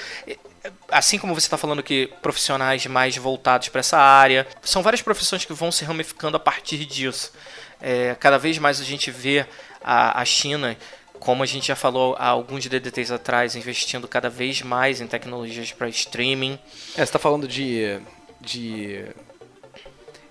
assim 0.91 1.19
como 1.19 1.35
você 1.35 1.47
está 1.47 1.57
falando 1.57 1.83
que 1.83 2.11
profissionais 2.23 2.87
mais 2.87 3.17
voltados 3.17 3.69
para 3.69 3.81
essa 3.81 3.99
área, 3.99 4.47
são 4.63 4.83
várias 4.83 5.03
profissões 5.03 5.45
que 5.45 5.53
vão 5.53 5.71
se 5.71 5.85
ramificando 5.85 6.37
a 6.37 6.41
partir 6.41 6.85
disso. 6.85 7.33
É, 7.81 8.17
cada 8.19 8.39
vez 8.39 8.59
mais 8.59 8.81
a 8.81 8.85
gente 8.85 9.11
vê 9.11 9.47
a, 9.83 10.21
a 10.21 10.25
China, 10.25 10.77
como 11.21 11.43
a 11.43 11.47
gente 11.47 11.69
já 11.69 11.77
falou 11.77 12.17
há 12.19 12.27
alguns 12.27 12.67
DDTs 12.67 13.13
atrás, 13.13 13.55
investindo 13.55 14.09
cada 14.09 14.29
vez 14.29 14.63
mais 14.63 15.01
em 15.01 15.07
tecnologias 15.07 15.73
para 15.73 15.89
streaming. 15.89 16.59
É, 16.95 16.97
você 16.97 17.03
está 17.03 17.19
falando 17.19 17.47
de, 17.47 18.01
de 18.41 19.05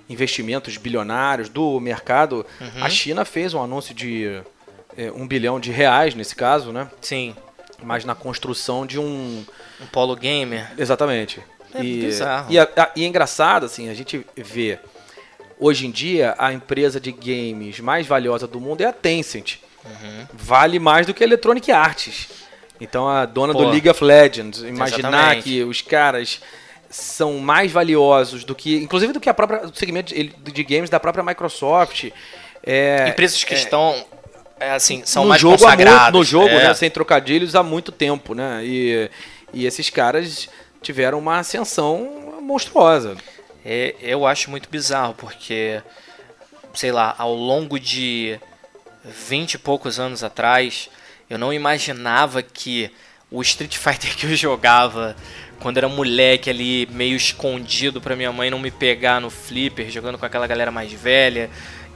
investimentos 0.09 0.77
bilionários 0.77 1.49
do 1.49 1.79
mercado. 1.79 2.45
Uhum. 2.59 2.83
A 2.83 2.89
China 2.89 3.23
fez 3.25 3.53
um 3.53 3.61
anúncio 3.61 3.93
de 3.93 4.41
é, 4.97 5.11
um 5.11 5.27
bilhão 5.27 5.59
de 5.59 5.71
reais, 5.71 6.15
nesse 6.15 6.35
caso, 6.35 6.71
né? 6.71 6.89
Sim, 7.01 7.35
Mas 7.83 8.03
na 8.05 8.15
construção 8.15 8.85
de 8.85 8.99
um. 8.99 9.45
um 9.81 9.85
polo 9.91 10.15
gamer. 10.15 10.71
Exatamente. 10.77 11.41
É 11.73 11.81
e, 11.83 12.01
bizarro. 12.01 12.47
E, 12.51 12.57
a- 12.59 12.91
e 12.95 13.03
é 13.03 13.07
engraçado, 13.07 13.65
assim, 13.65 13.89
a 13.89 13.93
gente 13.93 14.25
vê. 14.35 14.79
Hoje 15.59 15.87
em 15.87 15.91
dia, 15.91 16.35
a 16.37 16.53
empresa 16.53 16.99
de 16.99 17.11
games 17.11 17.79
mais 17.79 18.05
valiosa 18.05 18.47
do 18.47 18.59
mundo 18.59 18.81
é 18.81 18.85
a 18.85 18.93
Tencent. 18.93 19.57
Uhum. 19.83 20.27
Vale 20.33 20.79
mais 20.79 21.07
do 21.07 21.13
que 21.13 21.23
a 21.23 21.27
Electronic 21.27 21.71
Arts. 21.71 22.27
Então, 22.79 23.07
a 23.09 23.25
dona 23.25 23.53
Pô. 23.53 23.63
do 23.63 23.69
League 23.69 23.89
of 23.89 24.03
Legends, 24.03 24.59
imaginar 24.61 25.09
Exatamente. 25.09 25.43
que 25.43 25.63
os 25.63 25.81
caras 25.81 26.41
são 26.89 27.39
mais 27.39 27.71
valiosos 27.71 28.43
do 28.43 28.53
que, 28.53 28.77
inclusive 28.77 29.11
do 29.13 29.19
que 29.19 29.29
a 29.29 29.33
própria 29.33 29.65
o 29.65 29.75
segmento 29.75 30.13
de, 30.13 30.27
de 30.29 30.63
games 30.63 30.89
da 30.89 30.99
própria 30.99 31.23
Microsoft. 31.23 32.11
É, 32.63 33.09
Empresas 33.09 33.43
que 33.43 33.53
estão, 33.55 34.05
é, 34.59 34.71
assim, 34.71 35.03
são 35.05 35.23
no 35.23 35.29
mais 35.29 35.41
jogo 35.41 35.57
consagradas. 35.57 36.13
no 36.13 36.23
jogo, 36.23 36.49
é. 36.49 36.67
né, 36.67 36.73
sem 36.73 36.89
trocadilhos, 36.89 37.55
há 37.55 37.63
muito 37.63 37.91
tempo, 37.91 38.33
né? 38.33 38.61
E, 38.63 39.09
e 39.53 39.65
esses 39.65 39.89
caras 39.89 40.49
tiveram 40.81 41.19
uma 41.19 41.39
ascensão 41.39 42.39
monstruosa. 42.41 43.15
É, 43.65 43.95
eu 44.01 44.25
acho 44.25 44.49
muito 44.49 44.69
bizarro, 44.69 45.13
porque, 45.13 45.81
sei 46.73 46.91
lá, 46.91 47.13
ao 47.17 47.33
longo 47.33 47.79
de 47.79 48.39
20 49.03 49.55
e 49.55 49.57
poucos 49.57 49.99
anos 49.99 50.23
atrás, 50.23 50.89
eu 51.29 51.37
não 51.37 51.51
imaginava 51.53 52.41
que 52.41 52.89
o 53.29 53.41
Street 53.41 53.75
Fighter 53.77 54.15
que 54.15 54.25
eu 54.25 54.33
jogava 54.35 55.15
quando 55.59 55.77
era 55.77 55.89
moleque 55.89 56.49
ali, 56.49 56.87
meio 56.91 57.15
escondido 57.15 57.99
pra 57.99 58.15
minha 58.15 58.31
mãe 58.31 58.49
não 58.49 58.59
me 58.59 58.71
pegar 58.71 59.19
no 59.19 59.29
flipper, 59.29 59.89
jogando 59.89 60.17
com 60.17 60.25
aquela 60.25 60.45
galera 60.45 60.71
mais 60.71 60.93
velha, 60.93 61.49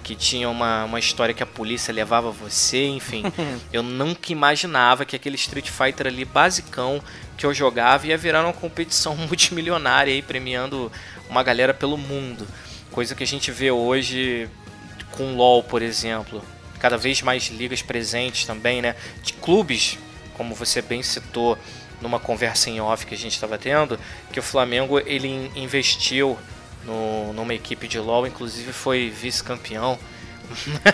que 0.03 0.15
tinha 0.15 0.49
uma, 0.49 0.85
uma 0.85 0.99
história 0.99 1.33
que 1.33 1.43
a 1.43 1.45
polícia 1.45 1.93
levava 1.93 2.31
você, 2.31 2.87
enfim. 2.87 3.23
eu 3.71 3.83
nunca 3.83 4.31
imaginava 4.31 5.05
que 5.05 5.15
aquele 5.15 5.35
Street 5.35 5.69
Fighter 5.69 6.07
ali, 6.07 6.25
basicão, 6.25 7.01
que 7.37 7.45
eu 7.45 7.53
jogava, 7.53 8.07
ia 8.07 8.17
virar 8.17 8.43
uma 8.43 8.53
competição 8.53 9.15
multimilionária 9.27 10.13
aí, 10.13 10.21
premiando 10.21 10.91
uma 11.29 11.43
galera 11.43 11.73
pelo 11.73 11.97
mundo. 11.97 12.47
Coisa 12.91 13.15
que 13.15 13.23
a 13.23 13.27
gente 13.27 13.51
vê 13.51 13.71
hoje 13.71 14.49
com 15.11 15.35
LoL, 15.35 15.63
por 15.63 15.81
exemplo. 15.81 16.43
Cada 16.79 16.97
vez 16.97 17.21
mais 17.21 17.47
ligas 17.49 17.81
presentes 17.81 18.45
também, 18.45 18.81
né? 18.81 18.95
De 19.23 19.33
clubes, 19.33 19.97
como 20.33 20.55
você 20.55 20.81
bem 20.81 21.03
citou 21.03 21.57
numa 22.01 22.19
conversa 22.19 22.69
em 22.69 22.81
off 22.81 23.05
que 23.05 23.13
a 23.13 23.17
gente 23.17 23.33
estava 23.33 23.57
tendo, 23.57 23.99
que 24.33 24.39
o 24.39 24.43
Flamengo 24.43 24.99
ele 25.05 25.27
in- 25.27 25.51
investiu 25.55 26.37
no, 26.85 27.33
numa 27.33 27.53
equipe 27.53 27.87
de 27.87 27.99
LoL, 27.99 28.27
inclusive 28.27 28.71
foi 28.73 29.09
vice-campeão 29.09 29.97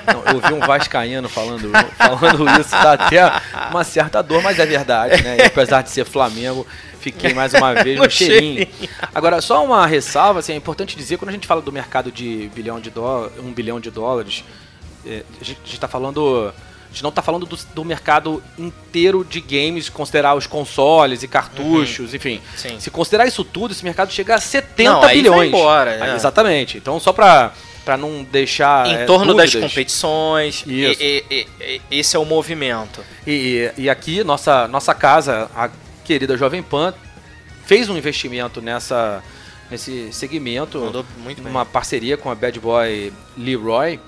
Não, 0.05 0.23
eu 0.25 0.35
ouvi 0.35 0.53
um 0.53 0.59
vascaíno 0.59 1.27
falando, 1.27 1.71
falando 1.97 2.61
isso, 2.61 2.71
dá 2.71 2.93
até 2.93 3.41
uma 3.69 3.83
certa 3.83 4.21
dor, 4.21 4.41
mas 4.41 4.59
é 4.59 4.65
verdade, 4.65 5.21
né? 5.23 5.37
E 5.37 5.41
apesar 5.43 5.81
de 5.81 5.89
ser 5.89 6.05
Flamengo, 6.05 6.65
fiquei 6.99 7.33
mais 7.33 7.53
uma 7.53 7.73
vez 7.73 7.97
no, 7.97 8.05
No 8.05 8.09
cheirinho. 8.09 8.67
cheirinho. 8.67 8.89
Agora, 9.13 9.41
só 9.41 9.63
uma 9.63 9.85
ressalva, 9.85 10.39
assim, 10.39 10.53
é 10.53 10.55
importante 10.55 10.95
dizer, 10.95 11.17
quando 11.17 11.29
a 11.29 11.33
gente 11.33 11.47
fala 11.47 11.61
do 11.61 11.71
mercado 11.71 12.11
de 12.11 12.49
bilhão 12.53 12.79
de 12.79 12.89
dólares, 12.89 13.37
um 13.39 13.51
bilhão 13.51 13.79
de 13.79 13.89
dólares, 13.89 14.43
é, 15.05 15.23
a 15.39 15.43
gente 15.43 15.73
está 15.73 15.87
falando... 15.87 16.53
Gente 16.97 17.03
não 17.03 17.09
está 17.09 17.21
falando 17.21 17.45
do, 17.45 17.55
do 17.75 17.85
mercado 17.85 18.41
inteiro 18.57 19.23
de 19.23 19.39
games, 19.39 19.87
considerar 19.87 20.33
os 20.35 20.47
consoles 20.47 21.21
e 21.21 21.27
cartuchos, 21.27 22.15
enfim. 22.15 22.41
Sim. 22.55 22.79
Se 22.79 22.89
considerar 22.89 23.27
isso 23.27 23.43
tudo, 23.43 23.71
esse 23.71 23.83
mercado 23.83 24.11
chega 24.11 24.33
a 24.33 24.39
70 24.41 24.91
Não, 24.91 25.03
aí 25.03 25.17
bilhões. 25.17 25.49
embora, 25.49 25.93
Ah, 26.03 26.07
né? 26.07 26.15
Exatamente. 26.15 26.75
Então, 26.79 26.99
só 26.99 27.13
para 27.13 27.51
não 27.99 28.23
deixar 28.23 28.87
em 28.87 28.95
é, 28.95 29.05
torno 29.05 29.35
das 29.35 29.51
dúvidas. 29.51 29.69
competições. 29.71 30.63
E- 30.65 31.23
e- 31.29 31.47
e- 31.61 31.81
esse 31.91 32.15
é 32.15 32.19
o 32.19 32.25
movimento. 32.25 33.01
E, 33.27 33.71
e 33.77 33.87
aqui, 33.91 34.23
nossa, 34.23 34.67
nossa 34.67 34.95
casa, 34.95 35.51
a 35.55 35.69
querida 36.03 36.35
Jovem 36.35 36.63
Pan, 36.63 36.95
fez 37.67 37.89
um 37.89 37.95
investimento 37.97 38.59
nessa, 38.59 39.23
nesse 39.69 40.11
segmento, 40.11 40.79
Mandou 40.79 41.05
muito 41.19 41.43
bem. 41.43 41.51
uma 41.51 41.63
parceria 41.63 42.17
com 42.17 42.31
a 42.31 42.33
Bad 42.33 42.59
Boy 42.59 43.13
Leroy, 43.37 43.99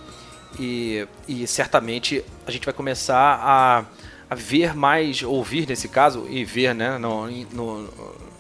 e, 0.58 1.06
e 1.28 1.46
certamente 1.48 2.24
a 2.48 2.52
gente 2.52 2.66
vai 2.66 2.74
começar 2.74 3.40
a, 3.42 3.84
a 4.30 4.36
ver 4.36 4.74
mais, 4.76 5.22
ouvir 5.24 5.68
nesse 5.68 5.88
caso, 5.90 6.26
e 6.30 6.44
ver 6.46 6.74
né, 6.74 6.98
no, 6.98 7.28
no- 7.54 7.90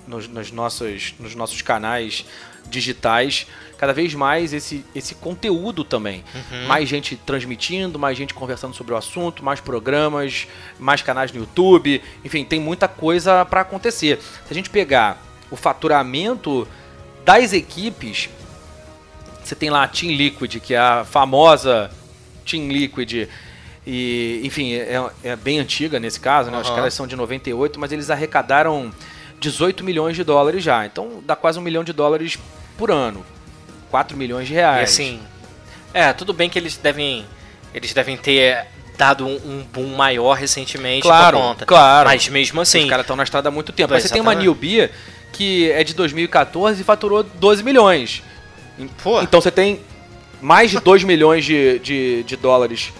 nos, 0.07 0.27
nos 0.27 0.51
nossos, 0.51 1.13
nos 1.19 1.35
nossos 1.35 1.61
canais 1.61 2.25
digitais, 2.67 3.47
cada 3.77 3.93
vez 3.93 4.13
mais 4.13 4.53
esse, 4.53 4.83
esse 4.95 5.15
conteúdo 5.15 5.83
também. 5.83 6.23
Mais 6.67 6.87
gente 6.89 7.15
transmitindo, 7.15 7.97
mais 7.99 8.17
gente 8.17 8.33
conversando 8.33 8.75
sobre 8.75 8.93
o 8.93 8.97
assunto, 8.97 9.43
mais 9.43 9.59
programas, 9.59 10.47
mais 10.79 11.01
canais 11.01 11.31
no 11.31 11.39
YouTube, 11.39 12.01
enfim, 12.23 12.43
tem 12.43 12.59
muita 12.59 12.87
coisa 12.87 13.43
para 13.45 13.61
acontecer. 13.61 14.19
Se 14.19 14.51
a 14.51 14.53
gente 14.53 14.69
pegar 14.69 15.21
o 15.51 15.55
faturamento 15.55 16.67
das 17.25 17.53
equipes, 17.53 18.29
você 19.43 19.55
tem 19.55 19.69
lá 19.71 19.83
a 19.83 19.87
Team 19.87 20.11
Liquid, 20.13 20.57
que 20.59 20.73
é 20.73 20.79
a 20.79 21.05
famosa 21.05 21.89
Team 22.49 22.67
Liquid. 22.67 23.27
E, 23.87 24.41
enfim, 24.43 24.73
é, 24.73 25.01
é 25.23 25.35
bem 25.35 25.59
antiga 25.59 25.99
nesse 25.99 26.19
caso, 26.19 26.51
né? 26.51 26.59
Os 26.59 26.67
Aham. 26.67 26.75
caras 26.75 26.93
são 26.93 27.07
de 27.07 27.15
98, 27.15 27.79
mas 27.79 27.91
eles 27.91 28.09
arrecadaram 28.09 28.91
18 29.39 29.83
milhões 29.83 30.15
de 30.15 30.23
dólares 30.23 30.63
já. 30.63 30.85
Então 30.85 31.23
dá 31.25 31.35
quase 31.35 31.57
um 31.57 31.61
milhão 31.61 31.83
de 31.83 31.93
dólares 31.93 32.37
por 32.77 32.91
ano. 32.91 33.25
4 33.89 34.15
milhões 34.15 34.47
de 34.47 34.53
E 34.53 34.57
reais. 34.57 34.89
assim, 34.91 35.19
é, 35.93 36.13
tudo 36.13 36.33
bem 36.33 36.49
que 36.49 36.59
eles 36.59 36.77
devem 36.77 37.25
eles 37.73 37.93
devem 37.93 38.17
ter 38.17 38.65
dado 38.97 39.25
um, 39.25 39.35
um 39.35 39.63
boom 39.71 39.95
maior 39.95 40.33
recentemente 40.33 41.03
Claro, 41.03 41.37
por 41.37 41.43
conta. 41.43 41.65
claro. 41.65 42.09
Mas 42.09 42.27
mesmo 42.27 42.59
assim, 42.61 42.83
Os 42.83 42.89
caras 42.89 43.03
estão 43.03 43.15
na 43.15 43.23
estrada 43.23 43.47
há 43.49 43.51
muito 43.51 43.71
tempo. 43.71 43.93
Aí 43.93 44.01
você 44.01 44.09
tem 44.09 44.21
uma. 44.21 44.35
Newbie 44.35 44.89
que 45.31 45.71
é 45.71 45.83
de 45.83 45.93
2014 45.93 46.81
e 46.81 46.83
faturou 46.83 47.23
12 47.23 47.63
milhões. 47.63 48.21
pô, 49.03 49.21
Então 49.21 49.39
você 49.39 49.49
tem 49.51 49.79
mais 50.41 50.71
de 50.71 50.79
2 50.79 51.03
milhões 51.03 51.43
de, 51.45 51.79
de, 51.79 52.23
de 52.23 52.35
dólares 52.35 52.91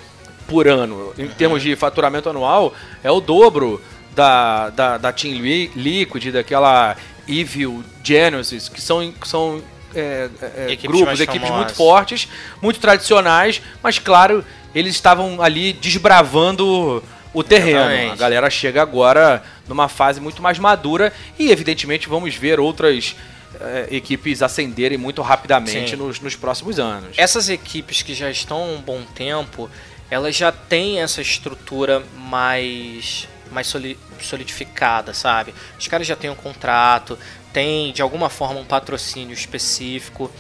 por 0.48 0.67
ano. 0.67 1.13
Em 1.17 1.27
termos 1.27 1.62
de 1.62 1.75
faturamento 1.75 2.29
anual, 2.29 2.74
é 3.03 3.12
o 3.12 3.19
dobro 3.19 3.81
da, 4.15 4.69
da, 4.72 4.98
da 4.98 5.12
Team 5.13 5.36
Li- 5.36 5.72
Liquid, 5.75 6.31
daquela 6.31 6.96
Evil 7.27 7.84
Genesis, 8.03 8.67
que 8.67 8.81
são, 8.81 9.12
que 9.12 9.27
são 9.27 9.62
é, 9.96 10.29
é, 10.58 10.72
Equipes 10.72 10.98
grupos, 11.00 11.19
equipes 11.19 11.48
famosas. 11.48 11.58
muito 11.65 11.75
fortes, 11.75 12.27
muito 12.62 12.79
tradicionais, 12.79 13.62
mas 13.81 14.00
claro, 14.00 14.43
eles 14.74 14.96
estavam 14.96 15.41
ali 15.41 15.74
desbravando 15.74 17.03
o 17.34 17.43
terreno. 17.43 17.79
Exatamente. 17.79 18.13
A 18.13 18.15
galera 18.15 18.50
chega 18.50 18.81
agora 18.81 19.43
numa 19.67 19.88
fase 19.88 20.19
muito 20.19 20.41
mais 20.41 20.58
madura 20.58 21.13
e, 21.38 21.51
evidentemente, 21.51 22.10
vamos 22.10 22.34
ver 22.36 22.60
outras 22.60 23.15
eh, 23.60 23.88
equipes 23.91 24.41
ascenderem 24.41 24.98
muito 24.98 25.22
rapidamente 25.22 25.96
nos, 25.96 26.20
nos 26.20 26.36
próximos 26.36 26.79
anos. 26.79 27.18
essas 27.18 27.50
equipes 27.50 28.02
que 28.02 28.13
já 28.13 28.30
estão 28.30 28.58
há 28.58 28.65
um 28.65 28.82
bom 28.82 29.04
tempo, 29.15 29.69
elas 30.10 30.36
já 30.36 30.52
têm 30.52 31.02
essa 31.02 31.21
estrutura 31.21 32.04
mais 32.17 33.28
mais 33.52 33.65
soli- 33.65 33.97
solidificada, 34.21 35.12
sabe? 35.12 35.56
Os 35.80 35.88
caras 35.88 36.06
já 36.06 36.15
têm 36.15 36.30
um 36.30 36.36
contrato, 36.36 37.17
tem 37.52 37.91
de 37.91 38.00
alguma 38.02 38.30
forma 38.30 38.60
um 38.60 38.65
patrocínio 38.65 39.34
específico, 39.34 40.32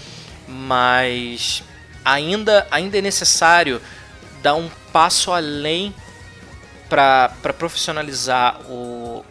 mas 0.47 1.63
ainda 2.05 2.67
ainda 2.69 2.97
é 2.97 3.01
necessário 3.01 3.81
dar 4.43 4.53
um 4.55 4.69
passo 4.93 5.31
além 5.31 5.93
para 6.87 7.29
profissionalizar 7.57 8.61
o, 8.69 9.23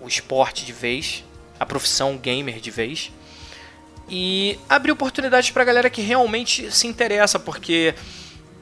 o 0.00 0.06
esporte 0.08 0.64
de 0.64 0.72
vez, 0.72 1.24
a 1.58 1.66
profissão 1.66 2.16
gamer 2.16 2.60
de 2.60 2.70
vez 2.70 3.12
e 4.10 4.58
abrir 4.68 4.90
oportunidades 4.90 5.50
pra 5.50 5.62
galera 5.64 5.88
que 5.88 6.02
realmente 6.02 6.70
se 6.72 6.86
interessa, 6.86 7.38
porque 7.38 7.94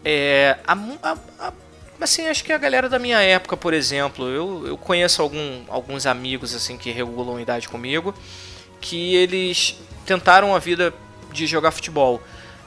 é, 0.05 0.59
a 0.67 0.75
a- 1.03 1.17
a- 1.41 1.53
assim, 2.01 2.29
acho 2.29 2.45
que 2.45 2.53
a 2.53 2.59
galera 2.59 2.89
da 2.89 2.99
minha 2.99 3.21
época, 3.21 3.57
por 3.57 3.73
exemplo, 3.73 4.29
eu, 4.29 4.67
eu 4.67 4.77
conheço 4.77 5.23
algum, 5.23 5.63
alguns 5.69 6.07
amigos 6.07 6.55
assim 6.55 6.77
que 6.77 6.91
regulam 6.91 7.41
idade 7.41 7.69
comigo, 7.69 8.15
que 8.81 9.17
eles 9.17 9.77
tentaram 10.07 10.55
a 10.55 10.59
vida 10.59 10.93
de 11.33 11.47
jogar 11.47 11.71
futebol. 11.71 12.23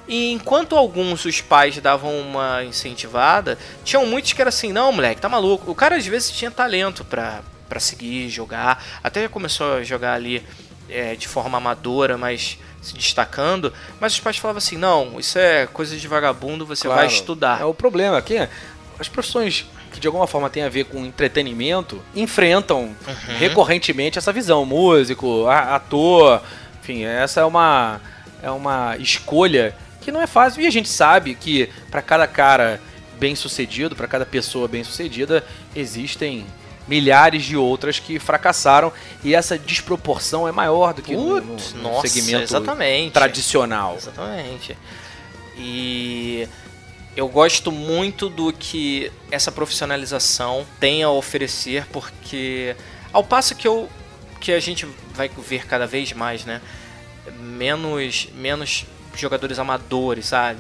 E 0.08 0.32
enquanto 0.32 0.76
alguns 0.76 1.24
os 1.24 1.39
pais 1.39 1.78
davam 1.78 2.20
uma 2.20 2.63
incentivada, 2.63 3.58
tinham 3.84 4.06
muitos 4.06 4.34
que 4.34 4.41
era 4.41 4.50
assim, 4.50 4.74
não, 4.74 4.91
moleque, 4.91 5.22
tá 5.22 5.30
maluco. 5.30 5.72
O 5.72 5.76
cara 5.76 5.96
às 5.96 6.06
vezes 6.06 6.32
tinha 6.32 6.52
talento 6.52 7.06
pra 7.06 7.41
seguir, 7.80 8.28
jogar. 8.28 8.84
Até 9.04 9.28
começou 9.28 9.76
a 9.76 9.84
jogar 9.84 10.13
ali 10.15 10.44
é, 10.89 11.15
de 11.15 11.28
forma 11.28 11.58
amadora, 11.58 12.17
mas 12.17 12.58
se 12.82 12.94
destacando. 12.96 13.72
Mas 14.00 14.13
os 14.13 14.20
pais 14.20 14.38
falavam 14.38 14.58
assim, 14.58 14.78
não, 14.78 15.20
isso 15.20 15.38
é 15.38 15.67
coisa 15.67 15.96
de 15.96 16.08
vagabundo, 16.08 16.65
você 16.65 16.88
vai 16.88 16.98
Claro. 16.98 17.12
estudar. 17.13 17.62
É 17.62 17.65
o 17.65 17.74
problema 17.74 18.17
aqui. 18.17 18.38
é, 18.38 18.50
As 19.00 19.08
profissões 19.08 19.65
que 19.91 20.00
de 20.00 20.08
alguma 20.08 20.26
forma 20.26 20.50
têm 20.50 20.63
a 20.63 20.70
ver 20.70 20.86
com 20.86 21.06
entretenimento 21.06 22.02
enfrentam 22.15 22.96
Uhum. 23.08 23.38
recorrentemente 23.38 24.17
essa 24.17 24.32
visão. 24.32 24.65
Músico, 24.65 25.48
ator, 25.48 26.41
enfim, 26.82 27.04
essa 27.04 27.41
é 27.41 27.46
uma, 27.46 28.00
é 28.41 28.50
uma 28.50 28.96
escolha 28.98 29.76
que 30.00 30.12
não 30.12 30.22
é 30.22 30.28
fácil. 30.28 30.62
E 30.62 30.67
a 30.67 30.72
gente 30.72 30.88
sabe 30.89 31.36
que 31.36 31.70
para 31.89 32.02
cada 32.02 32.26
cara 32.26 32.80
bem 33.20 33.36
sucedido, 33.36 33.96
para 33.96 34.08
cada 34.08 34.26
pessoa 34.26 34.67
bem 34.67 34.84
sucedida, 34.84 35.44
existem 35.76 36.46
milhares 36.91 37.43
de 37.45 37.56
outras 37.56 37.99
que 37.99 38.19
fracassaram 38.19 38.91
e 39.23 39.34
essa 39.34 39.58
desproporção 39.58 40.45
é 40.45 40.51
maior 40.51 40.93
do 40.93 41.01
que 41.01 41.15
no, 41.15 41.36
no- 41.39 41.41
Putz, 41.41 41.73
no 41.73 41.84
nossa, 41.84 42.08
segmento 42.10 42.43
exatamente. 42.43 43.13
tradicional. 43.13 43.95
Exatamente. 43.95 44.77
E 45.58 46.47
eu 47.15 47.30
gosto 47.30 47.71
muito 47.71 48.27
do 48.30 48.51
que 48.51 49.10
essa 49.32 49.51
profissionalização 49.54 50.65
tem 50.82 51.01
a 51.01 51.10
oferecer, 51.10 51.86
porque 51.93 52.75
ao 53.13 53.23
passo 53.23 53.56
que 53.56 53.65
eu 53.67 53.89
que 54.41 54.51
a 54.51 54.60
gente 54.60 54.86
vai 55.13 55.30
ver 55.30 55.65
cada 55.67 55.88
vez 55.88 56.12
mais, 56.13 56.43
né? 56.45 56.60
Menos 57.39 58.27
menos 58.36 58.86
jogadores 59.15 59.60
amadores, 59.60 60.25
sabe? 60.25 60.60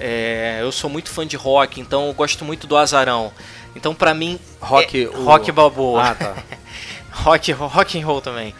É, 0.00 0.58
eu 0.62 0.72
sou 0.72 0.88
muito 0.88 1.10
fã 1.10 1.26
de 1.26 1.36
rock, 1.36 1.80
então 1.80 2.06
eu 2.08 2.14
gosto 2.14 2.44
muito 2.44 2.66
do 2.66 2.76
Azarão. 2.76 3.30
Então 3.76 3.94
pra 3.94 4.14
mim 4.14 4.40
Rock, 4.60 5.04
é, 5.04 5.08
o- 5.08 5.24
rock 5.24 5.52
balboa. 5.52 6.02
Ah, 6.10 6.14
tá. 6.14 6.34
rock, 7.12 7.52
rock 7.52 8.00
and 8.00 8.06
roll 8.06 8.20
também. 8.20 8.54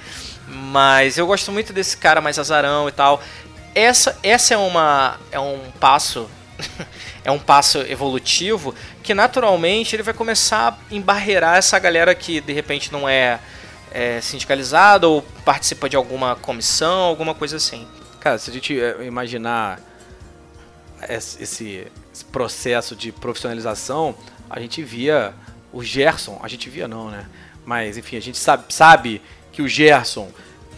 Mas 0.46 1.16
eu 1.16 1.26
gosto 1.26 1.50
muito 1.50 1.72
desse 1.72 1.96
cara 1.96 2.20
mais 2.20 2.38
azarão 2.38 2.88
e 2.88 2.92
tal. 2.92 3.20
Essa, 3.74 4.18
essa 4.22 4.54
é 4.54 4.56
uma 4.56 5.18
é 5.32 5.38
um 5.40 5.60
passo 5.80 6.28
é 7.24 7.30
um 7.30 7.38
passo 7.38 7.78
evolutivo 7.78 8.74
que 9.02 9.14
naturalmente 9.14 9.96
ele 9.96 10.02
vai 10.02 10.12
começar 10.12 10.68
a 10.90 10.94
embarrear 10.94 11.56
essa 11.56 11.78
galera 11.78 12.14
que 12.14 12.40
de 12.40 12.52
repente 12.52 12.92
não 12.92 13.08
é, 13.08 13.38
é 13.92 14.20
sindicalizada 14.20 15.08
ou 15.08 15.22
participa 15.44 15.88
de 15.88 15.96
alguma 15.96 16.36
comissão, 16.36 17.00
alguma 17.02 17.34
coisa 17.34 17.56
assim. 17.56 17.86
Cara, 18.20 18.36
se 18.36 18.50
a 18.50 18.52
gente 18.52 18.78
eh, 18.78 18.96
imaginar 19.06 19.80
esse, 21.08 21.42
esse- 21.42 21.86
processo 22.32 22.94
de 22.94 23.10
profissionalização, 23.12 24.14
a 24.48 24.60
gente 24.60 24.82
via 24.82 25.32
o 25.72 25.82
Gerson, 25.82 26.38
a 26.42 26.48
gente 26.48 26.68
via 26.68 26.86
não, 26.86 27.08
né? 27.10 27.24
Mas 27.64 27.96
enfim, 27.96 28.16
a 28.16 28.20
gente 28.20 28.36
sabe, 28.38 28.64
sabe 28.68 29.22
que 29.52 29.62
o 29.62 29.68
Gerson, 29.68 30.28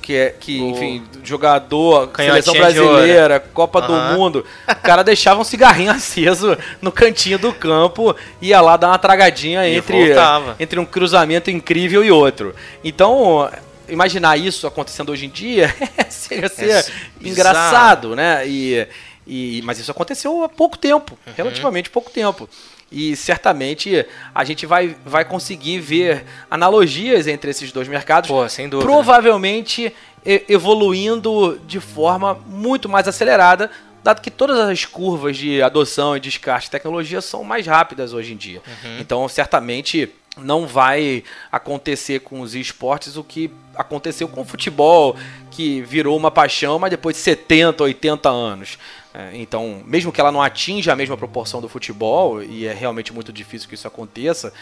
que 0.01 0.15
é 0.15 0.31
que, 0.31 0.61
O 0.61 0.71
enfim, 0.71 1.05
jogador, 1.25 2.11
seleção 2.17 2.55
brasileira, 2.55 3.39
Copa 3.41 3.81
do 3.83 3.93
Aham. 3.93 4.17
Mundo, 4.17 4.45
o 4.69 4.75
cara 4.77 5.03
deixava 5.03 5.41
um 5.41 5.45
cigarrinho 5.45 5.91
aceso 5.93 6.57
no 6.81 6.91
cantinho 6.93 7.39
do 7.39 7.53
campo, 7.53 8.15
ia 8.41 8.61
lá 8.61 8.77
dar 8.77 8.89
uma 8.89 8.99
tragadinha 8.99 9.67
E 9.67 9.77
entre 9.77 10.07
voltava. 10.07 10.57
entre 10.59 10.79
um 10.79 10.85
cruzamento 10.85 11.51
incrível 11.51 12.05
e 12.05 12.11
outro. 12.11 12.55
Então, 12.85 13.49
imaginar 13.89 14.37
isso 14.37 14.67
acontecendo 14.67 15.11
hoje 15.13 15.27
em 15.27 15.31
dia 15.31 15.75
chega 16.11 16.47
a 16.47 16.51
ser 16.51 16.71
É 16.71 16.85
engraçado, 17.29 18.15
né? 18.17 18.47
E, 18.47 18.87
E, 19.27 19.61
mas 19.65 19.79
isso 19.79 19.91
aconteceu 19.91 20.45
há 20.45 20.49
pouco 20.49 20.77
tempo, 20.77 21.19
uhum. 21.27 21.33
relativamente 21.37 21.91
pouco 21.91 22.11
tempo. 22.11 22.49
E 22.91 23.17
certamente 23.17 24.05
a 24.35 24.45
gente 24.45 24.67
vai, 24.67 24.97
vai 25.05 25.25
conseguir 25.25 25.79
ver 25.79 26.25
analogias 26.51 27.27
entre 27.27 27.51
esses 27.51 27.73
dois 27.73 27.89
mercados. 27.89 28.29
Pô, 28.29 28.47
sem 28.49 28.69
dúvida. 28.69 28.91
Provavelmente 28.91 29.93
evoluindo 30.25 31.61
de 31.67 31.81
forma 31.81 32.35
muito 32.47 32.89
mais 32.89 33.09
acelerada, 33.09 33.71
dado 34.03 34.21
que 34.21 34.31
todas 34.31 34.59
as 34.59 34.85
curvas 34.85 35.37
de 35.37 35.63
adoção 35.63 36.17
e 36.17 36.21
descarte 36.21 36.67
de 36.67 36.73
tecnologia 36.73 37.21
são 37.21 37.45
mais 37.45 37.67
rápidas 37.67 38.13
hoje 38.13 38.33
em 38.33 38.37
dia. 38.37 38.63
Uhum. 38.67 38.99
Então, 39.01 39.29
certamente 39.29 40.11
não 40.37 40.67
vai 40.67 41.23
acontecer 41.51 42.21
com 42.21 42.41
os 42.41 42.55
esportes 42.55 43.17
o 43.17 43.25
que 43.25 43.51
aconteceu 43.77 44.27
com 44.29 44.41
o 44.41 44.45
futebol, 44.45 45.15
que 45.51 45.83
virou 45.83 46.17
uma 46.17 46.31
paixão, 46.31 46.79
mas 46.79 46.91
depois 46.91 47.17
de 47.17 47.23
70, 47.23 47.83
80 47.85 48.29
anos. 48.29 48.79
É, 49.15 49.31
então, 49.35 49.83
mesmo 49.85 50.11
que 50.11 50.21
ela 50.21 50.33
não 50.33 50.41
atinja 50.41 50.93
a 50.93 50.97
mesma 50.97 51.17
proporção 51.17 51.61
do 51.61 51.69
futebol, 51.69 52.43
e 52.43 52.67
é 52.67 52.73
realmente 52.73 53.13
muito 53.13 53.33
difícil 53.33 53.69
que 53.69 53.75
isso 53.75 53.87
aconteça, 53.87 54.53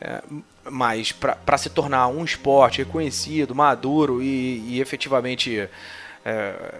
é, 0.00 0.22
mas 0.64 1.12
para 1.12 1.58
se 1.58 1.70
tornar 1.70 2.08
um 2.08 2.24
esporte 2.24 2.78
reconhecido, 2.78 3.54
maduro 3.54 4.22
e, 4.22 4.74
e 4.74 4.80
efetivamente 4.80 5.68
é, 6.24 6.72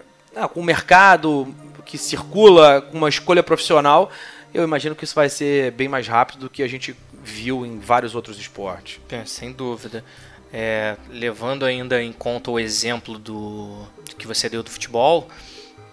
com 0.53 0.59
um 0.59 0.63
mercado 0.63 1.53
que 1.85 1.97
circula, 1.97 2.81
com 2.81 2.97
uma 2.97 3.09
escolha 3.09 3.41
profissional, 3.41 4.11
eu 4.53 4.63
imagino 4.63 4.95
que 4.95 5.03
isso 5.03 5.15
vai 5.15 5.29
ser 5.29 5.71
bem 5.71 5.87
mais 5.87 6.07
rápido 6.07 6.41
do 6.41 6.49
que 6.49 6.61
a 6.61 6.67
gente 6.67 6.95
viu 7.23 7.65
em 7.65 7.79
vários 7.79 8.13
outros 8.13 8.37
esportes. 8.37 8.99
É, 9.09 9.23
sem 9.25 9.51
dúvida. 9.51 10.03
É, 10.51 10.97
levando 11.09 11.65
ainda 11.65 12.01
em 12.01 12.11
conta 12.11 12.51
o 12.51 12.59
exemplo 12.59 13.17
do 13.17 13.87
que 14.17 14.27
você 14.27 14.47
deu 14.47 14.61
do 14.61 14.69
futebol, 14.69 15.27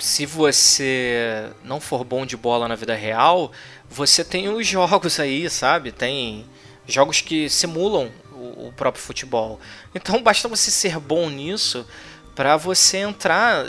se 0.00 0.26
você 0.26 1.50
não 1.62 1.80
for 1.80 2.04
bom 2.04 2.24
de 2.24 2.36
bola 2.36 2.66
na 2.66 2.74
vida 2.74 2.94
real, 2.94 3.52
você 3.88 4.24
tem 4.24 4.48
os 4.48 4.66
jogos 4.66 5.20
aí, 5.20 5.48
sabe? 5.48 5.92
Tem 5.92 6.46
jogos 6.86 7.20
que 7.20 7.48
simulam 7.48 8.10
o, 8.32 8.72
próprio 8.72 9.02
futebol. 9.02 9.60
Então 9.94 10.20
basta 10.24 10.48
você 10.48 10.70
ser 10.70 10.98
bom 10.98 11.28
nisso 11.28 11.86
para 12.34 12.56
você 12.56 12.98
entrar 12.98 13.66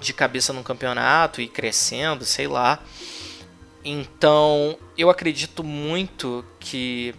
de 0.00 0.12
cabeça 0.12 0.52
num 0.52 0.62
campeonato 0.62 1.40
e 1.40 1.48
crescendo, 1.48 2.24
sei 2.24 2.46
lá. 2.46 2.80
Então, 3.84 4.76
eu 4.96 5.08
acredito 5.10 5.62
muito 5.62 6.44
que 6.58 7.14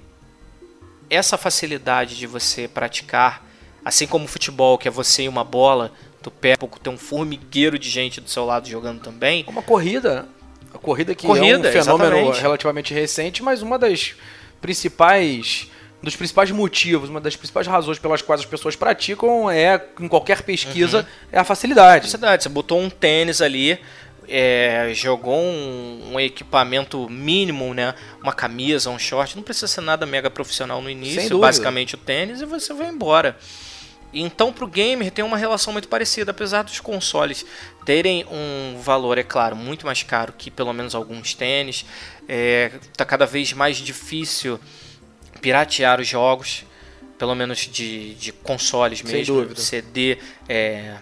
essa 1.09 1.37
facilidade 1.37 2.17
de 2.17 2.27
você 2.27 2.67
praticar, 2.67 3.45
assim 3.85 4.05
como 4.05 4.25
o 4.25 4.27
futebol, 4.27 4.77
que 4.77 4.87
é 4.87 4.91
você 4.91 5.23
e 5.23 5.29
uma 5.29 5.43
bola, 5.43 5.93
do 6.27 6.31
pé, 6.31 6.57
pouco 6.57 6.79
tem 6.79 6.91
um 6.91 6.97
formigueiro 6.97 7.79
de 7.79 7.89
gente 7.89 8.19
do 8.19 8.29
seu 8.29 8.45
lado 8.45 8.67
jogando 8.67 8.99
também. 8.99 9.45
Uma 9.47 9.61
corrida, 9.61 10.27
a 10.73 10.77
corrida 10.77 11.15
que 11.15 11.25
corrida, 11.25 11.67
é 11.67 11.69
um 11.69 11.73
fenômeno 11.73 12.15
exatamente. 12.15 12.41
relativamente 12.41 12.93
recente, 12.93 13.41
mas 13.41 13.61
uma 13.61 13.79
das 13.79 14.13
principais 14.61 15.69
um 16.01 16.05
dos 16.05 16.15
principais 16.15 16.51
motivos, 16.51 17.09
uma 17.09 17.19
das 17.19 17.35
principais 17.35 17.65
razões 17.65 17.97
pelas 17.97 18.21
quais 18.21 18.41
as 18.41 18.45
pessoas 18.45 18.75
praticam 18.75 19.49
é, 19.49 19.83
em 19.99 20.07
qualquer 20.07 20.43
pesquisa, 20.43 20.99
uhum. 20.99 21.05
é 21.31 21.39
a 21.39 21.43
facilidade. 21.43 22.05
Facilidade. 22.05 22.43
Você 22.43 22.49
botou 22.49 22.79
um 22.79 22.87
tênis 22.87 23.41
ali, 23.41 23.79
é, 24.27 24.91
jogou 24.93 25.39
um, 25.39 26.11
um, 26.13 26.19
equipamento 26.19 27.09
mínimo, 27.09 27.73
né? 27.73 27.95
Uma 28.21 28.31
camisa, 28.33 28.91
um 28.91 28.99
short, 28.99 29.35
não 29.35 29.41
precisa 29.41 29.65
ser 29.65 29.81
nada 29.81 30.05
mega 30.05 30.29
profissional 30.29 30.81
no 30.81 30.89
início, 30.89 31.39
basicamente 31.39 31.95
o 31.95 31.97
tênis, 31.97 32.41
e 32.41 32.45
você 32.45 32.73
vai 32.75 32.89
embora. 32.89 33.35
Então, 34.13 34.53
para 34.53 34.63
o 34.63 34.67
gamer 34.67 35.11
tem 35.11 35.23
uma 35.23 35.37
relação 35.37 35.73
muito 35.73 35.87
parecida, 35.87 36.31
apesar 36.31 36.63
dos 36.63 36.79
consoles 36.79 37.45
terem 37.85 38.25
um 38.31 38.79
valor, 38.81 39.17
é 39.17 39.23
claro, 39.23 39.55
muito 39.55 39.85
mais 39.85 40.03
caro 40.03 40.33
que 40.37 40.49
pelo 40.49 40.73
menos 40.73 40.95
alguns 40.95 41.33
tênis. 41.33 41.85
Está 42.21 42.33
é, 42.33 42.71
tá 42.95 43.05
cada 43.05 43.25
vez 43.25 43.53
mais 43.53 43.77
difícil 43.77 44.59
piratear 45.41 45.99
os 45.99 46.07
jogos, 46.07 46.65
pelo 47.17 47.35
menos 47.35 47.59
de, 47.59 48.15
de 48.15 48.31
consoles 48.31 49.01
mesmo, 49.01 49.55
CD. 49.55 50.17
É, 50.47 50.95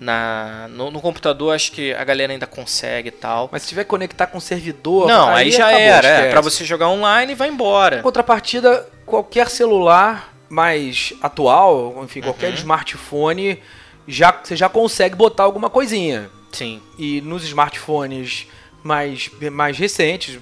na, 0.00 0.68
no, 0.70 0.92
no, 0.92 1.00
computador 1.00 1.52
acho 1.52 1.72
que 1.72 1.92
a 1.92 2.04
galera 2.04 2.32
ainda 2.32 2.46
consegue 2.46 3.08
e 3.08 3.12
tal. 3.12 3.48
Mas 3.50 3.62
se 3.62 3.68
tiver 3.68 3.82
que 3.82 3.90
conectar 3.90 4.28
com 4.28 4.38
servidor, 4.38 5.08
não, 5.08 5.28
aí, 5.28 5.46
aí 5.46 5.50
já 5.50 5.66
acabou, 5.68 5.84
era. 5.84 6.08
É, 6.08 6.30
para 6.30 6.40
você 6.40 6.64
jogar 6.64 6.88
online, 6.88 7.34
vai 7.34 7.48
embora. 7.48 7.98
Em 7.98 8.02
contrapartida, 8.02 8.88
qualquer 9.04 9.48
celular 9.50 10.37
mais 10.48 11.12
atual, 11.22 12.02
enfim, 12.04 12.20
qualquer 12.20 12.48
uhum. 12.48 12.54
smartphone, 12.54 13.60
já, 14.06 14.32
você 14.32 14.56
já 14.56 14.68
consegue 14.68 15.14
botar 15.14 15.44
alguma 15.44 15.68
coisinha. 15.68 16.30
Sim. 16.52 16.80
E 16.98 17.20
nos 17.20 17.44
smartphones 17.44 18.46
mais, 18.82 19.30
mais 19.52 19.78
recentes, 19.78 20.38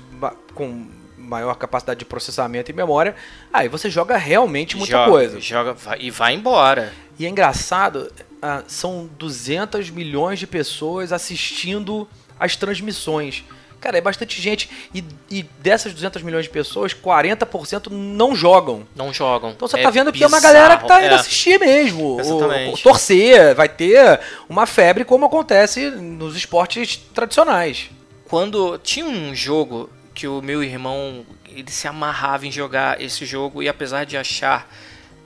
com 0.55 0.87
maior 1.17 1.55
capacidade 1.57 1.99
de 1.99 2.05
processamento 2.05 2.71
e 2.71 2.75
memória, 2.75 3.17
aí 3.53 3.69
você 3.69 3.91
joga 3.91 4.17
realmente 4.17 4.77
muita 4.77 4.93
joga, 4.93 5.11
coisa. 5.11 5.41
Joga 5.41 5.73
vai, 5.73 5.99
e 6.01 6.11
vai 6.11 6.35
embora. 6.35 6.93
E 7.19 7.27
é 7.27 7.29
engraçado, 7.29 8.13
uh, 8.21 8.65
são 8.69 9.11
200 9.19 9.91
milhões 9.91 10.39
de 10.39 10.47
pessoas 10.47 11.13
assistindo 11.13 12.09
as 12.39 12.55
transmissões. 12.55 13.45
Cara, 13.81 13.99
é 13.99 14.01
bastante 14.01 14.41
gente. 14.41 14.69
E, 14.95 15.05
e 15.31 15.43
dessas 15.61 15.93
200 15.93 16.23
milhões 16.23 16.45
de 16.45 16.51
pessoas, 16.51 16.95
40% 16.95 17.89
não 17.91 18.35
jogam. 18.35 18.87
Não 18.95 19.13
jogam. 19.13 19.51
Então 19.51 19.69
você 19.69 19.79
é 19.79 19.83
tá 19.83 19.91
vendo 19.91 20.11
bizarro. 20.11 20.31
que 20.31 20.35
é 20.35 20.39
uma 20.39 20.41
galera 20.41 20.77
que 20.77 20.89
tá 20.89 21.05
indo 21.05 21.13
é. 21.13 21.17
assistir 21.17 21.59
mesmo. 21.59 22.19
Exatamente. 22.21 22.81
O, 22.81 22.83
torcer, 22.83 23.55
vai 23.55 23.69
ter 23.69 24.21
uma 24.49 24.67
febre 24.67 25.05
como 25.05 25.27
acontece 25.27 25.91
nos 25.91 26.37
esportes 26.37 26.97
tradicionais. 27.15 27.91
Quando 28.29 28.79
tinha 28.79 29.07
um 29.07 29.35
jogo 29.35 29.91
que 30.15 30.27
o 30.27 30.41
meu 30.41 30.65
irmão 30.65 31.25
ele 31.47 31.71
se 31.71 31.87
amarrava 31.87 32.47
em 32.47 32.51
jogar 32.51 33.01
esse 33.01 33.25
jogo 33.25 33.63
e 33.63 33.69
apesar 33.69 34.05
de 34.05 34.17
achar 34.17 34.69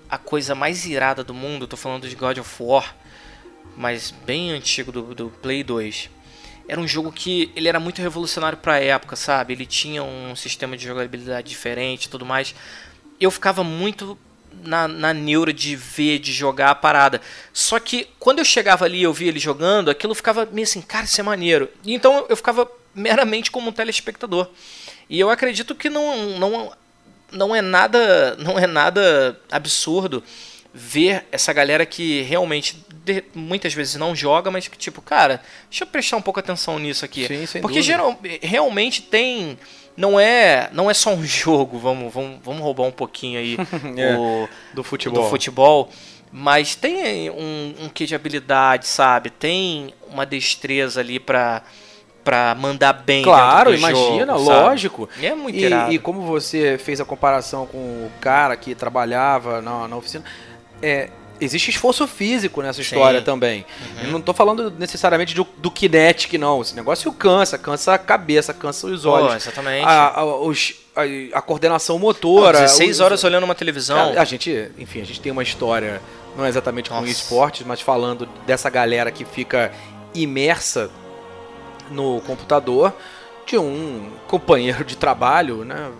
a 0.08 0.18
coisa 0.18 0.54
mais 0.54 0.84
irada 0.84 1.24
do 1.24 1.32
mundo, 1.32 1.66
tô 1.66 1.76
falando 1.76 2.08
de 2.08 2.14
God 2.14 2.38
of 2.38 2.50
War, 2.62 2.94
mas 3.76 4.10
bem 4.10 4.50
antigo 4.50 4.90
do, 4.90 5.14
do 5.14 5.28
Play 5.40 5.62
2 5.62 6.10
era 6.70 6.80
um 6.80 6.86
jogo 6.86 7.10
que 7.10 7.50
ele 7.56 7.66
era 7.66 7.80
muito 7.80 8.00
revolucionário 8.00 8.56
para 8.56 8.74
a 8.74 8.78
época, 8.78 9.16
sabe? 9.16 9.52
Ele 9.52 9.66
tinha 9.66 10.04
um 10.04 10.36
sistema 10.36 10.76
de 10.76 10.86
jogabilidade 10.86 11.48
diferente 11.48 12.08
tudo 12.08 12.24
mais. 12.24 12.54
Eu 13.20 13.28
ficava 13.32 13.64
muito 13.64 14.16
na, 14.62 14.86
na 14.86 15.12
neura 15.12 15.52
de 15.52 15.74
ver, 15.74 16.20
de 16.20 16.32
jogar 16.32 16.70
a 16.70 16.74
parada. 16.76 17.20
Só 17.52 17.80
que 17.80 18.06
quando 18.20 18.38
eu 18.38 18.44
chegava 18.44 18.84
ali 18.84 18.98
e 18.98 19.02
eu 19.02 19.12
via 19.12 19.26
ele 19.26 19.40
jogando, 19.40 19.90
aquilo 19.90 20.14
ficava 20.14 20.46
meio 20.46 20.62
assim, 20.62 20.80
cara, 20.80 21.06
isso 21.06 21.20
é 21.20 21.24
maneiro. 21.24 21.68
E 21.84 21.92
então 21.92 22.24
eu 22.28 22.36
ficava 22.36 22.70
meramente 22.94 23.50
como 23.50 23.70
um 23.70 23.72
telespectador. 23.72 24.48
E 25.08 25.18
eu 25.18 25.28
acredito 25.28 25.74
que 25.74 25.90
não, 25.90 26.38
não, 26.38 26.72
não 27.32 27.56
é 27.56 27.60
nada 27.60 28.36
não 28.36 28.56
é 28.56 28.68
nada 28.68 29.36
absurdo 29.50 30.22
ver 30.72 31.26
essa 31.32 31.52
galera 31.52 31.84
que 31.84 32.22
realmente 32.22 32.84
de, 33.04 33.24
muitas 33.34 33.74
vezes 33.74 33.96
não 33.96 34.14
joga, 34.14 34.50
mas 34.50 34.68
que 34.68 34.78
tipo, 34.78 35.02
cara, 35.02 35.42
deixa 35.68 35.84
eu 35.84 35.88
prestar 35.88 36.16
um 36.16 36.22
pouco 36.22 36.38
atenção 36.38 36.78
nisso 36.78 37.04
aqui. 37.04 37.46
Sim, 37.46 37.60
Porque 37.60 37.82
geral, 37.82 38.18
realmente 38.40 39.02
tem 39.02 39.58
não 39.96 40.18
é 40.18 40.68
não 40.72 40.90
é 40.90 40.94
só 40.94 41.12
um 41.12 41.22
jogo, 41.24 41.78
vamos 41.78 42.12
vamos, 42.12 42.38
vamos 42.42 42.62
roubar 42.62 42.84
um 42.84 42.92
pouquinho 42.92 43.38
aí 43.38 43.56
é, 43.96 44.16
o, 44.16 44.48
do 44.72 44.82
futebol. 44.82 45.24
Do 45.24 45.30
futebol, 45.30 45.90
mas 46.30 46.74
tem 46.74 47.30
um, 47.30 47.74
um 47.80 47.88
que 47.88 48.06
de 48.06 48.14
habilidade, 48.14 48.86
sabe? 48.86 49.30
Tem 49.30 49.92
uma 50.08 50.24
destreza 50.24 51.00
ali 51.00 51.18
para 51.18 51.62
para 52.22 52.54
mandar 52.54 52.92
bem 52.92 53.22
Claro, 53.22 53.74
imagina, 53.74 54.34
jogo, 54.34 54.44
lógico. 54.44 55.08
E 55.18 55.26
é 55.26 55.34
muito 55.34 55.56
e, 55.56 55.64
irado. 55.64 55.92
e 55.92 55.98
como 55.98 56.20
você 56.20 56.78
fez 56.78 57.00
a 57.00 57.04
comparação 57.04 57.66
com 57.66 57.78
o 57.78 58.12
cara 58.20 58.56
que 58.56 58.74
trabalhava 58.74 59.62
na, 59.62 59.88
na 59.88 59.96
oficina, 59.96 60.24
é, 60.82 61.10
existe 61.40 61.70
esforço 61.70 62.06
físico 62.06 62.60
nessa 62.62 62.80
história 62.80 63.20
Sim. 63.20 63.24
também. 63.24 63.64
Uhum. 63.80 64.04
Eu 64.04 64.10
não 64.12 64.18
estou 64.18 64.34
falando 64.34 64.70
necessariamente 64.70 65.34
do, 65.34 65.46
do 65.56 65.70
kinetic, 65.70 66.34
não. 66.34 66.60
Esse 66.60 66.76
negócio 66.76 67.10
cansa, 67.12 67.56
cansa 67.56 67.94
a 67.94 67.98
cabeça, 67.98 68.52
cansa 68.52 68.86
os 68.86 69.04
olhos. 69.04 69.32
Oh, 69.32 69.36
exatamente. 69.36 69.86
A, 69.86 70.20
a, 70.20 70.24
os, 70.24 70.74
a, 70.94 71.38
a, 71.38 71.42
coordenação 71.42 71.98
motora. 71.98 72.58
Oh, 72.58 72.62
16 72.62 72.90
os, 72.90 73.00
horas 73.00 73.24
olhando 73.24 73.44
uma 73.44 73.54
televisão. 73.54 74.12
A, 74.16 74.20
a, 74.20 74.24
gente, 74.24 74.70
enfim, 74.78 75.00
a 75.00 75.06
gente 75.06 75.20
tem 75.20 75.32
uma 75.32 75.42
história, 75.42 76.00
não 76.36 76.44
é 76.44 76.48
exatamente 76.48 76.90
Nossa. 76.90 77.02
com 77.02 77.08
esportes, 77.08 77.66
mas 77.66 77.80
falando 77.80 78.26
dessa 78.46 78.68
galera 78.68 79.10
que 79.10 79.24
fica 79.24 79.72
imersa 80.14 80.90
no 81.90 82.20
computador 82.20 82.92
de 83.46 83.58
um 83.58 84.10
companheiro 84.28 84.84
de 84.84 84.96
trabalho, 84.96 85.64
né? 85.64 85.90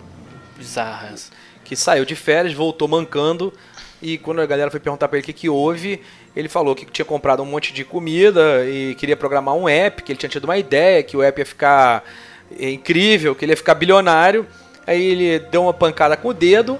Bizarras. 0.57 1.31
Que 1.65 1.75
saiu 1.75 2.05
de 2.05 2.15
férias, 2.15 2.53
voltou 2.53 2.87
mancando 2.87 3.53
e 4.01 4.17
quando 4.17 4.41
a 4.41 4.45
galera 4.45 4.71
foi 4.71 4.79
perguntar 4.79 5.07
para 5.07 5.17
ele 5.17 5.23
o 5.23 5.25
que, 5.25 5.33
que 5.33 5.49
houve, 5.49 6.01
ele 6.35 6.49
falou 6.49 6.75
que 6.75 6.85
tinha 6.85 7.05
comprado 7.05 7.43
um 7.43 7.45
monte 7.45 7.71
de 7.71 7.85
comida 7.85 8.65
e 8.65 8.95
queria 8.95 9.15
programar 9.15 9.55
um 9.55 9.69
app, 9.69 10.01
que 10.01 10.11
ele 10.11 10.17
tinha 10.17 10.29
tido 10.29 10.45
uma 10.45 10.57
ideia, 10.57 11.03
que 11.03 11.15
o 11.15 11.21
app 11.21 11.39
ia 11.39 11.45
ficar 11.45 12.03
incrível, 12.59 13.35
que 13.35 13.45
ele 13.45 13.51
ia 13.51 13.57
ficar 13.57 13.75
bilionário. 13.75 14.47
Aí 14.87 15.03
ele 15.03 15.39
deu 15.39 15.63
uma 15.63 15.73
pancada 15.73 16.17
com 16.17 16.29
o 16.29 16.33
dedo 16.33 16.79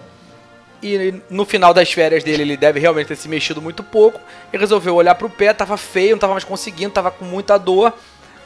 e 0.81 1.13
no 1.29 1.45
final 1.45 1.73
das 1.73 1.91
férias 1.91 2.23
dele 2.23 2.41
ele 2.41 2.57
deve 2.57 2.79
realmente 2.79 3.07
ter 3.07 3.15
se 3.15 3.29
mexido 3.29 3.61
muito 3.61 3.83
pouco. 3.83 4.19
E 4.51 4.57
resolveu 4.57 4.95
olhar 4.95 5.13
para 5.13 5.27
o 5.27 5.29
pé, 5.29 5.53
tava 5.53 5.77
feio, 5.77 6.11
não 6.11 6.19
tava 6.19 6.33
mais 6.33 6.43
conseguindo, 6.43 6.91
tava 6.91 7.11
com 7.11 7.23
muita 7.23 7.57
dor. 7.57 7.93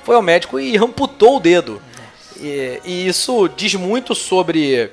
foi 0.04 0.16
ao 0.16 0.22
médico 0.22 0.60
e 0.60 0.76
amputou 0.78 1.38
o 1.38 1.40
dedo. 1.40 1.82
E, 2.38 2.82
e 2.84 3.08
isso 3.08 3.48
diz 3.48 3.74
muito 3.76 4.14
sobre 4.14 4.92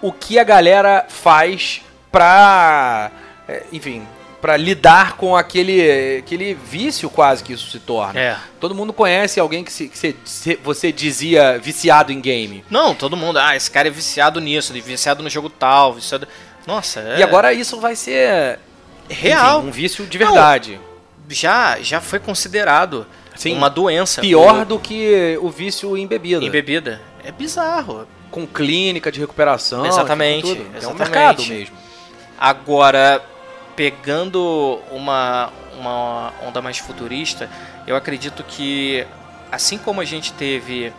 o 0.00 0.12
que 0.12 0.40
a 0.40 0.44
galera 0.44 1.06
faz 1.08 1.82
pra. 2.12 3.10
é, 3.48 3.64
Enfim, 3.72 4.06
pra 4.40 4.56
lidar 4.56 5.16
com 5.16 5.36
aquele, 5.36 6.18
aquele 6.18 6.52
vício 6.54 7.08
quase 7.08 7.42
que 7.42 7.52
isso 7.52 7.70
se 7.70 7.78
torna. 7.78 8.18
É. 8.20 8.36
Todo 8.60 8.74
mundo 8.74 8.92
conhece 8.92 9.38
alguém 9.40 9.62
que, 9.64 9.72
se, 9.72 9.88
que 9.88 9.96
se- 9.98 10.16
se- 10.24 10.58
você 10.62 10.90
dizia 10.92 11.58
viciado 11.58 12.12
em 12.12 12.20
game. 12.20 12.64
Não, 12.68 12.94
todo 12.94 13.16
mundo, 13.16 13.38
ah, 13.38 13.56
esse 13.56 13.70
cara 13.70 13.88
é 13.88 13.90
viciado 13.90 14.40
nisso, 14.40 14.76
é 14.76 14.80
viciado 14.80 15.22
no 15.22 15.30
jogo 15.30 15.48
tal, 15.48 15.94
viciado... 15.94 16.26
Nossa, 16.66 17.00
é 17.00 17.18
E 17.18 17.22
agora 17.22 17.52
isso 17.52 17.80
vai 17.80 17.96
ser 17.96 18.58
real. 19.08 19.58
enfim, 19.60 19.68
um 19.68 19.72
vício 19.72 20.06
de 20.06 20.18
verdade. 20.18 20.80
Já, 21.28 21.78
já 21.80 22.00
foi 22.00 22.18
considerado 22.18 23.06
Sim. 23.36 23.56
uma 23.56 23.70
doença. 23.70 24.20
Pior 24.20 24.62
O- 24.62 24.64
do 24.64 24.78
que 24.78 25.38
o 25.40 25.50
vício 25.50 25.96
em 25.96 26.06
bebida. 26.06 26.44
em 26.44 26.50
bebida. 26.50 27.00
É 27.24 27.30
bizarro. 27.32 28.06
Com 28.30 28.46
clínica 28.46 29.10
de 29.12 29.20
recuperação. 29.20 29.86
Exatamente, 29.86 30.48
tudo. 30.48 30.62
É 30.62 30.74
um 30.74 30.76
exatamente. 30.78 30.98
mercado 30.98 31.46
mesmo. 31.46 31.76
Agora, 32.42 33.24
pegando 33.76 34.82
uma, 34.90 35.52
uma 35.78 36.32
onda 36.42 36.60
mais 36.60 36.76
futurista, 36.76 37.48
eu 37.86 37.94
acredito 37.94 38.42
que 38.42 39.06
assim 39.52 39.78
como 39.78 40.00
a 40.00 40.04
gente 40.04 40.32
teve 40.32 40.92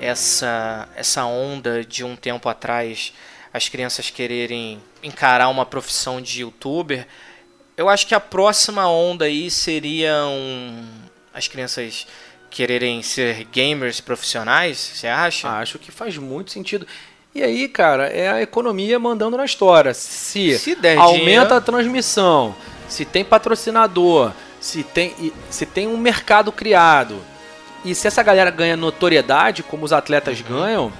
essa, 0.00 0.88
essa 0.96 1.26
onda 1.26 1.84
de 1.84 2.02
um 2.04 2.16
tempo 2.16 2.48
atrás, 2.48 3.12
as 3.52 3.68
crianças 3.68 4.08
quererem 4.08 4.82
encarar 5.02 5.50
uma 5.50 5.66
profissão 5.66 6.22
de 6.22 6.40
youtuber, 6.40 7.06
eu 7.76 7.90
acho 7.90 8.06
que 8.06 8.14
a 8.14 8.20
próxima 8.20 8.88
onda 8.88 9.26
aí 9.26 9.50
seriam 9.50 10.88
as 11.34 11.46
crianças 11.46 12.06
quererem 12.48 13.02
ser 13.02 13.44
gamers 13.52 14.00
profissionais, 14.00 14.78
você 14.78 15.06
acha? 15.06 15.50
Acho 15.50 15.78
que 15.78 15.92
faz 15.92 16.16
muito 16.16 16.50
sentido. 16.50 16.86
E 17.38 17.42
aí, 17.44 17.68
cara, 17.68 18.08
é 18.08 18.28
a 18.28 18.42
economia 18.42 18.98
mandando 18.98 19.36
na 19.36 19.44
história. 19.44 19.94
Se, 19.94 20.58
Se 20.58 20.72
aumenta 20.96 21.18
dinheiro- 21.20 21.54
a 21.54 21.60
transmissão, 21.60 22.52
se 22.88 23.04
tem 23.04 23.24
patrocinador, 23.24 24.32
se 24.60 24.82
tem, 24.82 25.14
se 25.48 25.64
tem 25.64 25.86
um 25.86 25.96
mercado 25.96 26.50
criado, 26.50 27.20
e 27.84 27.94
se 27.94 28.08
essa 28.08 28.24
galera 28.24 28.50
ganha 28.50 28.76
notoriedade, 28.76 29.62
como 29.62 29.84
os 29.84 29.92
atletas 29.92 30.40
Uhum. 30.40 30.46
ganham, 30.48 30.92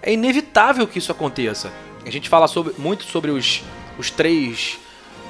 é 0.00 0.12
inevitável 0.12 0.86
que 0.86 1.00
isso 1.00 1.10
aconteça. 1.10 1.72
A 2.06 2.10
gente 2.10 2.28
fala 2.28 2.46
sobre- 2.46 2.74
muito 2.78 3.02
sobre 3.02 3.32
os, 3.32 3.64
os 3.98 4.12
três 4.12 4.78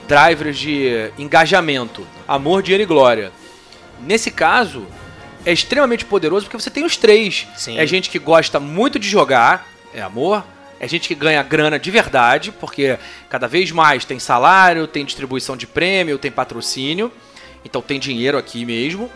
drivers 0.06 0.58
de 0.58 1.10
engajamento: 1.18 2.06
amor, 2.28 2.62
dinheiro 2.62 2.82
e 2.82 2.86
glória. 2.86 3.32
Nesse 3.98 4.30
caso, 4.30 4.86
é 5.46 5.52
extremamente 5.54 6.04
poderoso 6.04 6.44
porque 6.44 6.60
você 6.62 6.68
tem 6.70 6.84
os 6.84 6.98
três. 6.98 7.48
Sim. 7.56 7.78
É 7.78 7.86
gente 7.86 8.10
que 8.10 8.18
gosta 8.18 8.60
muito 8.60 8.98
de 8.98 9.08
jogar, 9.08 9.66
é 9.94 10.00
amor. 10.00 10.44
É 10.78 10.88
gente 10.88 11.08
que 11.08 11.14
ganha 11.14 11.42
grana 11.42 11.78
de 11.78 11.90
verdade, 11.90 12.50
porque 12.52 12.98
cada 13.28 13.46
vez 13.46 13.70
mais 13.70 14.04
tem 14.04 14.18
salário, 14.18 14.86
tem 14.86 15.04
distribuição 15.04 15.56
de 15.56 15.66
prêmio, 15.66 16.18
tem 16.18 16.30
patrocínio. 16.30 17.12
Então 17.64 17.82
tem 17.82 18.00
dinheiro 18.00 18.38
aqui 18.38 18.64
mesmo. 18.64 19.10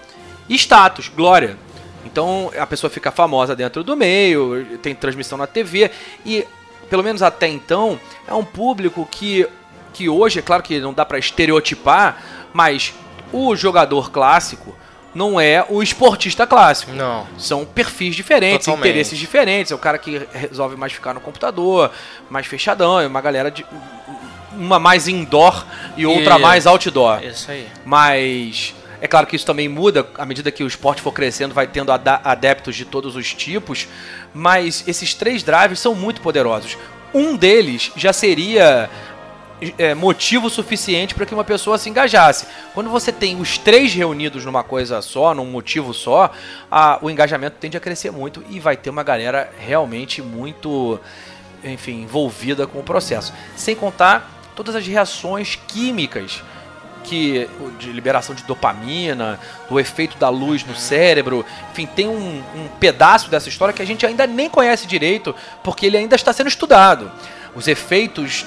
E 0.49 0.55
status, 0.55 1.09
glória. 1.09 1.57
Então 2.05 2.51
a 2.59 2.67
pessoa 2.67 2.91
fica 2.91 3.11
famosa 3.11 3.57
dentro 3.57 3.83
do 3.83 3.97
meio, 3.97 4.79
tem 4.83 4.95
transmissão 4.95 5.39
na 5.39 5.47
TV. 5.47 5.91
E, 6.25 6.47
pelo 6.91 7.03
menos 7.03 7.23
até 7.23 7.49
então, 7.49 7.99
é 8.29 8.35
um 8.35 8.45
público 8.45 9.09
que, 9.11 9.49
que 9.93 10.09
hoje, 10.09 10.41
é 10.41 10.43
claro 10.43 10.63
que 10.63 10.79
não 10.81 10.93
dá 10.93 11.05
pra 11.07 11.19
estereotipar, 11.19 12.23
mas 12.53 12.93
o 13.33 13.57
jogador 13.57 14.11
clássico 14.11 14.77
não 15.15 15.41
é 15.41 15.65
o 15.69 15.83
esportista 15.83 16.47
clássico. 16.47 16.93
Não. 16.93 17.27
São 17.39 17.65
perfis 17.65 18.17
diferentes, 18.17 18.65
Totalmente. 18.67 18.89
interesses 18.91 19.19
diferentes. 19.19 19.71
É 19.71 19.75
o 19.75 19.79
cara 19.79 19.97
que 19.99 20.27
resolve 20.33 20.77
mais 20.77 20.93
ficar 20.93 21.15
no 21.15 21.21
computador, 21.21 21.91
mais 22.29 22.47
fechadão. 22.47 23.01
É 23.01 23.07
uma 23.07 23.21
galera 23.21 23.51
de. 23.51 23.65
Uma 24.53 24.79
mais 24.79 25.09
indoor 25.09 25.65
e 25.97 26.07
outra 26.07 26.37
E- 26.37 26.41
mais 26.41 26.67
outdoor. 26.67 27.23
Isso 27.25 27.51
aí. 27.51 27.67
Mas 27.85 28.73
é 29.01 29.09
claro 29.09 29.27
que 29.27 29.35
isso 29.35 29.45
também 29.47 29.69
muda 29.69 30.07
à 30.17 30.25
medida 30.25 30.51
que 30.53 30.63
o 30.63 30.67
esporte 30.67 31.03
for 31.03 31.11
crescendo, 31.13 31.53
vai 31.53 31.67
tendo 31.67 31.91
adeptos 31.91 32.77
de 32.77 32.85
todos 32.85 33.17
os 33.17 33.35
tipos. 33.35 33.89
Mas 34.33 34.85
esses 34.87 35.13
três 35.15 35.43
drives 35.43 35.81
são 35.81 35.95
muito 35.95 36.21
poderosos. 36.21 36.77
Um 37.13 37.37
deles 37.37 37.91
já 37.97 38.13
seria 38.13 38.89
é, 39.79 39.95
motivo 39.95 40.51
suficiente 40.51 41.15
para 41.15 41.25
que 41.27 41.35
uma 41.35 41.45
pessoa 41.45 41.79
se 41.79 41.89
engajasse. 41.89 42.47
Quando 42.75 42.91
você 42.91 43.13
tem 43.13 43.41
os 43.41 43.57
três 43.59 43.93
reunidos 43.95 44.45
numa 44.45 44.63
coisa 44.63 45.01
só, 45.01 45.35
num 45.35 45.47
motivo 45.47 45.95
só, 45.95 46.31
a- 46.71 46.99
o 47.01 47.09
engajamento 47.09 47.57
tende 47.61 47.77
a 47.77 47.81
crescer 47.81 48.11
muito 48.11 48.45
e 48.51 48.59
vai 48.61 48.77
ter 48.77 48.91
uma 48.91 49.03
galera 49.03 49.51
realmente 49.59 50.21
muito, 50.21 51.01
enfim, 51.63 52.03
envolvida 52.03 52.67
com 52.67 52.81
o 52.81 52.83
processo. 52.83 53.33
Sem 53.57 53.75
contar 53.75 54.31
todas 54.55 54.75
as 54.75 54.87
reações 54.87 55.59
químicas 55.69 56.43
que 57.05 57.49
de 57.79 57.93
liberação 57.93 58.35
de 58.35 58.43
dopamina, 58.45 59.39
do 59.69 59.79
efeito 59.79 60.17
da 60.17 60.31
luz 60.31 60.65
no 60.65 60.75
cérebro, 60.75 61.45
enfim, 61.71 61.85
tem 61.87 62.09
um, 62.09 62.43
um 62.57 62.69
pedaço 62.81 63.29
dessa 63.31 63.49
história 63.49 63.75
que 63.75 63.83
a 63.83 63.87
gente 63.87 64.07
ainda 64.07 64.27
nem 64.27 64.49
conhece 64.49 64.87
direito, 64.87 65.35
porque 65.63 65.85
ele 65.85 65.99
ainda 65.99 66.17
está 66.17 66.33
sendo 66.33 66.49
estudado. 66.49 67.13
Os 67.55 67.69
efeitos 67.69 68.47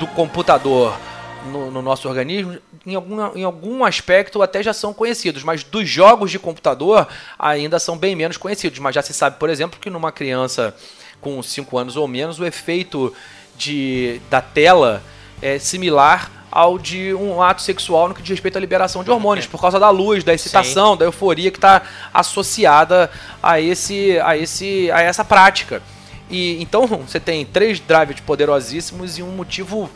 do 0.00 0.06
computador 0.06 0.98
no, 1.46 1.70
no 1.70 1.82
nosso 1.82 2.08
organismo, 2.08 2.58
em 2.86 2.94
algum, 2.94 3.36
em 3.36 3.44
algum 3.44 3.84
aspecto 3.84 4.42
até 4.42 4.62
já 4.62 4.72
são 4.72 4.92
conhecidos, 4.92 5.42
mas 5.42 5.62
dos 5.62 5.88
jogos 5.88 6.30
de 6.30 6.38
computador 6.38 7.06
ainda 7.38 7.78
são 7.78 7.96
bem 7.96 8.16
menos 8.16 8.36
conhecidos. 8.36 8.78
Mas 8.78 8.94
já 8.94 9.02
se 9.02 9.12
sabe, 9.12 9.36
por 9.38 9.48
exemplo, 9.50 9.78
que 9.78 9.90
numa 9.90 10.10
criança 10.10 10.74
com 11.20 11.42
5 11.42 11.78
anos 11.78 11.96
ou 11.96 12.08
menos, 12.08 12.40
o 12.40 12.46
efeito 12.46 13.14
de, 13.56 14.20
da 14.30 14.40
tela 14.40 15.02
é 15.42 15.58
similar 15.58 16.30
ao 16.50 16.78
de 16.78 17.14
um 17.14 17.40
ato 17.42 17.62
sexual 17.62 18.08
no 18.08 18.14
que 18.14 18.22
diz 18.22 18.30
respeito 18.30 18.56
à 18.56 18.60
liberação 18.60 19.04
de 19.04 19.10
hormônios, 19.10 19.46
por 19.46 19.60
causa 19.60 19.78
da 19.78 19.90
luz, 19.90 20.24
da 20.24 20.34
excitação, 20.34 20.96
da 20.96 21.04
euforia 21.04 21.50
que 21.50 21.58
está 21.58 21.82
associada 22.12 23.10
a 23.42 23.60
esse, 23.60 24.18
a 24.20 24.36
esse, 24.36 24.90
a 24.90 25.00
essa 25.00 25.24
prática. 25.24 25.82
E 26.30 26.62
então 26.62 26.86
você 27.06 27.20
tem 27.20 27.44
três 27.44 27.80
drives 27.80 28.20
poderosíssimos 28.20 29.18
e 29.18 29.22
um 29.22 29.32
motivo 29.32 29.90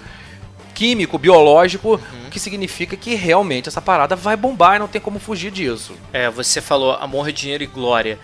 químico, 0.75 1.17
biológico, 1.17 2.01
que 2.31 2.41
significa 2.41 2.97
que 2.97 3.15
realmente 3.15 3.69
essa 3.69 3.81
parada 3.81 4.17
vai 4.17 4.37
bombar 4.37 4.77
e 4.77 4.79
não 4.81 4.89
tem 4.89 5.01
como 5.01 5.21
fugir 5.21 5.53
disso. 5.53 5.95
É, 6.13 6.29
você 6.29 6.61
falou 6.61 6.93
amor, 6.95 7.31
dinheiro 7.31 7.63
e 7.63 7.67
glória. 7.67 8.19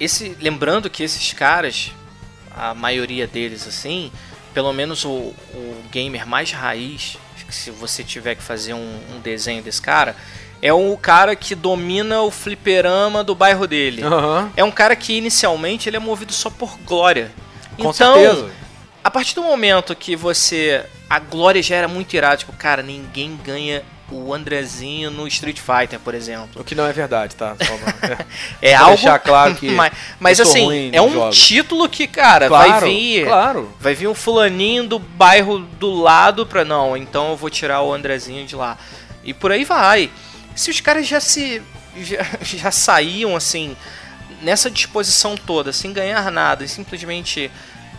Esse, 0.00 0.36
lembrando 0.40 0.90
que 0.90 1.04
esses 1.04 1.32
caras, 1.32 1.92
a 2.54 2.74
maioria 2.74 3.28
deles 3.28 3.66
assim, 3.66 4.10
pelo 4.52 4.72
menos 4.72 5.04
o, 5.04 5.10
o 5.10 5.82
gamer 5.90 6.26
mais 6.26 6.50
raiz, 6.50 7.16
se 7.48 7.70
você 7.70 8.02
tiver 8.02 8.34
que 8.34 8.42
fazer 8.42 8.74
um, 8.74 9.00
um 9.14 9.20
desenho 9.20 9.62
desse 9.62 9.80
cara, 9.80 10.16
é 10.60 10.72
o 10.72 10.96
cara 10.96 11.36
que 11.36 11.54
domina 11.54 12.22
o 12.22 12.30
fliperama 12.30 13.22
do 13.22 13.34
bairro 13.34 13.66
dele. 13.66 14.02
Aham. 14.02 14.50
É 14.56 14.64
um 14.64 14.70
cara 14.70 14.94
que 14.96 15.16
inicialmente 15.16 15.88
ele 15.88 15.96
é 15.96 16.00
movido 16.00 16.32
só 16.32 16.50
por 16.50 16.76
glória. 16.84 17.30
Com 17.76 17.90
então, 17.90 18.14
certeza. 18.14 18.50
a 19.04 19.10
partir 19.10 19.34
do 19.34 19.42
momento 19.42 19.94
que 19.94 20.16
você. 20.16 20.84
A 21.08 21.18
glória 21.18 21.62
já 21.62 21.76
era 21.76 21.88
muito 21.88 22.12
irada, 22.14 22.36
tipo, 22.36 22.52
cara, 22.52 22.82
ninguém 22.82 23.38
ganha 23.42 23.82
o 24.10 24.32
Andrezinho 24.34 25.10
no 25.10 25.26
Street 25.28 25.58
Fighter, 25.58 25.98
por 26.00 26.14
exemplo. 26.14 26.60
O 26.60 26.64
que 26.64 26.74
não 26.74 26.84
é 26.86 26.92
verdade, 26.92 27.34
tá? 27.36 27.54
É 28.60 28.70
Pra 28.72 28.80
algo. 28.80 28.96
deixar 28.96 29.18
claro 29.18 29.54
que 29.54 29.68
mas 29.72 29.92
mas 30.18 30.40
assim, 30.40 30.90
é 30.92 31.00
um 31.00 31.12
jogos. 31.12 31.38
título 31.38 31.88
que, 31.88 32.06
cara, 32.06 32.48
claro, 32.48 32.70
vai 32.70 32.80
vir. 32.80 33.26
Claro. 33.26 33.72
Vai 33.80 33.94
vir 33.94 34.08
um 34.08 34.14
fulaninho 34.14 34.86
do 34.88 34.98
bairro 34.98 35.58
do 35.60 35.94
lado 35.94 36.44
pra. 36.44 36.64
Não, 36.64 36.96
então 36.96 37.30
eu 37.30 37.36
vou 37.36 37.48
tirar 37.50 37.82
o 37.82 37.92
Andrezinho 37.92 38.46
de 38.46 38.56
lá. 38.56 38.76
E 39.24 39.32
por 39.34 39.52
aí 39.52 39.64
vai. 39.64 40.10
Se 40.58 40.72
os 40.72 40.80
caras 40.80 41.06
já 41.06 41.20
se. 41.20 41.62
já, 41.96 42.26
já 42.42 42.70
saíam 42.72 43.36
assim. 43.36 43.76
Nessa 44.42 44.68
disposição 44.68 45.36
toda, 45.36 45.72
sem 45.72 45.92
ganhar 45.92 46.30
nada, 46.30 46.64
e 46.64 46.68
simplesmente 46.68 47.50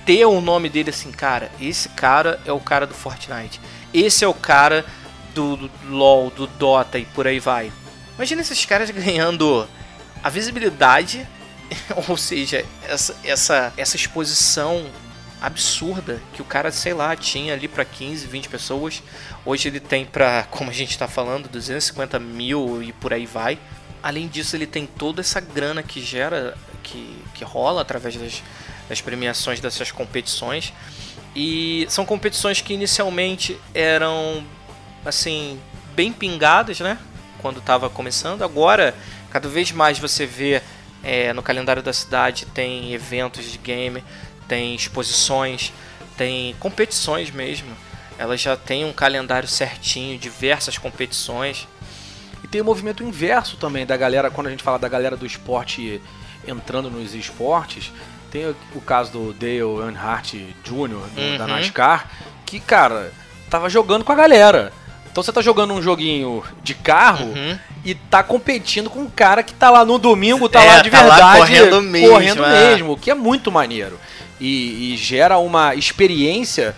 ter 0.05 0.25
o 0.25 0.39
nome 0.39 0.69
dele 0.69 0.89
assim, 0.89 1.11
cara, 1.11 1.51
esse 1.59 1.89
cara 1.89 2.39
é 2.45 2.51
o 2.51 2.59
cara 2.59 2.85
do 2.85 2.93
Fortnite. 2.93 3.59
Esse 3.93 4.23
é 4.23 4.27
o 4.27 4.33
cara 4.33 4.85
do, 5.33 5.55
do 5.55 5.71
LoL, 5.89 6.29
do 6.29 6.47
Dota 6.47 6.97
e 6.97 7.05
por 7.05 7.27
aí 7.27 7.39
vai. 7.39 7.71
Imagina 8.15 8.41
esses 8.41 8.65
caras 8.65 8.89
ganhando 8.89 9.67
a 10.23 10.29
visibilidade, 10.29 11.27
ou 12.07 12.17
seja, 12.17 12.65
essa, 12.87 13.15
essa, 13.23 13.73
essa 13.75 13.95
exposição 13.95 14.85
absurda 15.41 16.21
que 16.33 16.41
o 16.41 16.45
cara, 16.45 16.71
sei 16.71 16.93
lá, 16.93 17.15
tinha 17.15 17.53
ali 17.53 17.67
pra 17.67 17.85
15, 17.85 18.27
20 18.27 18.49
pessoas. 18.49 19.01
Hoje 19.45 19.69
ele 19.69 19.79
tem 19.79 20.05
pra, 20.05 20.43
como 20.51 20.69
a 20.69 20.73
gente 20.73 20.97
tá 20.97 21.07
falando, 21.07 21.49
250 21.49 22.19
mil 22.19 22.83
e 22.83 22.91
por 22.93 23.13
aí 23.13 23.25
vai. 23.25 23.57
Além 24.01 24.27
disso, 24.27 24.55
ele 24.55 24.67
tem 24.67 24.85
toda 24.85 25.21
essa 25.21 25.39
grana 25.39 25.83
que 25.83 26.01
gera, 26.01 26.57
que, 26.83 27.21
que 27.33 27.43
rola 27.43 27.81
através 27.81 28.15
das, 28.15 28.41
das 28.87 29.01
premiações 29.01 29.59
dessas 29.59 29.91
competições. 29.91 30.73
E 31.35 31.85
são 31.89 32.05
competições 32.05 32.61
que 32.61 32.73
inicialmente 32.73 33.59
eram, 33.73 34.43
assim, 35.05 35.59
bem 35.95 36.11
pingadas, 36.11 36.79
né? 36.79 36.97
Quando 37.39 37.59
estava 37.59 37.89
começando. 37.89 38.41
Agora, 38.41 38.95
cada 39.29 39.47
vez 39.47 39.71
mais 39.71 39.99
você 39.99 40.25
vê 40.25 40.61
é, 41.03 41.31
no 41.33 41.41
calendário 41.41 41.81
da 41.81 41.93
cidade 41.93 42.45
tem 42.45 42.93
eventos 42.93 43.45
de 43.51 43.57
game, 43.57 44.03
tem 44.49 44.75
exposições, 44.75 45.71
tem 46.17 46.53
competições 46.59 47.31
mesmo. 47.31 47.69
Ela 48.17 48.35
já 48.35 48.57
tem 48.57 48.83
um 48.83 48.91
calendário 48.91 49.47
certinho, 49.47 50.19
diversas 50.19 50.77
competições. 50.77 51.65
E 52.43 52.47
tem 52.47 52.59
o 52.59 52.65
movimento 52.65 53.01
inverso 53.03 53.55
também 53.55 53.85
da 53.85 53.95
galera, 53.95 54.29
quando 54.29 54.47
a 54.47 54.49
gente 54.49 54.63
fala 54.63 54.77
da 54.77 54.89
galera 54.89 55.15
do 55.15 55.25
esporte 55.25 56.01
entrando 56.45 56.89
nos 56.89 57.13
esportes, 57.13 57.91
tem 58.31 58.53
o 58.75 58.81
caso 58.81 59.11
do 59.11 59.33
Dale 59.33 59.59
Earnhardt 59.59 60.37
Jr., 60.63 60.73
Uhum. 61.17 61.37
da 61.37 61.47
NASCAR, 61.47 62.09
que, 62.45 62.59
cara, 62.59 63.11
tava 63.49 63.69
jogando 63.69 64.03
com 64.03 64.11
a 64.11 64.15
galera. 64.15 64.73
Então 65.11 65.23
você 65.23 65.31
tá 65.33 65.41
jogando 65.41 65.73
um 65.73 65.81
joguinho 65.81 66.43
de 66.63 66.73
carro 66.73 67.25
Uhum. 67.27 67.57
e 67.83 67.95
tá 67.95 68.21
competindo 68.23 68.89
com 68.89 68.99
um 69.01 69.09
cara 69.09 69.41
que 69.43 69.53
tá 69.53 69.69
lá 69.71 69.83
no 69.83 69.97
domingo, 69.97 70.47
tá 70.47 70.63
É, 70.63 70.67
lá 70.67 70.81
de 70.81 70.89
tá 70.91 71.01
lá 71.01 71.15
verdade, 71.15 71.37
correndo 71.39 71.81
mesmo, 71.81 72.09
correndo 72.09 72.45
é. 72.45 72.69
mesmo, 72.71 72.91
o 72.93 72.97
que 72.97 73.09
é 73.11 73.15
muito 73.15 73.51
maneiro. 73.51 73.99
E, 74.39 74.93
e 74.93 74.97
gera 74.97 75.37
uma 75.37 75.75
experiência 75.75 76.75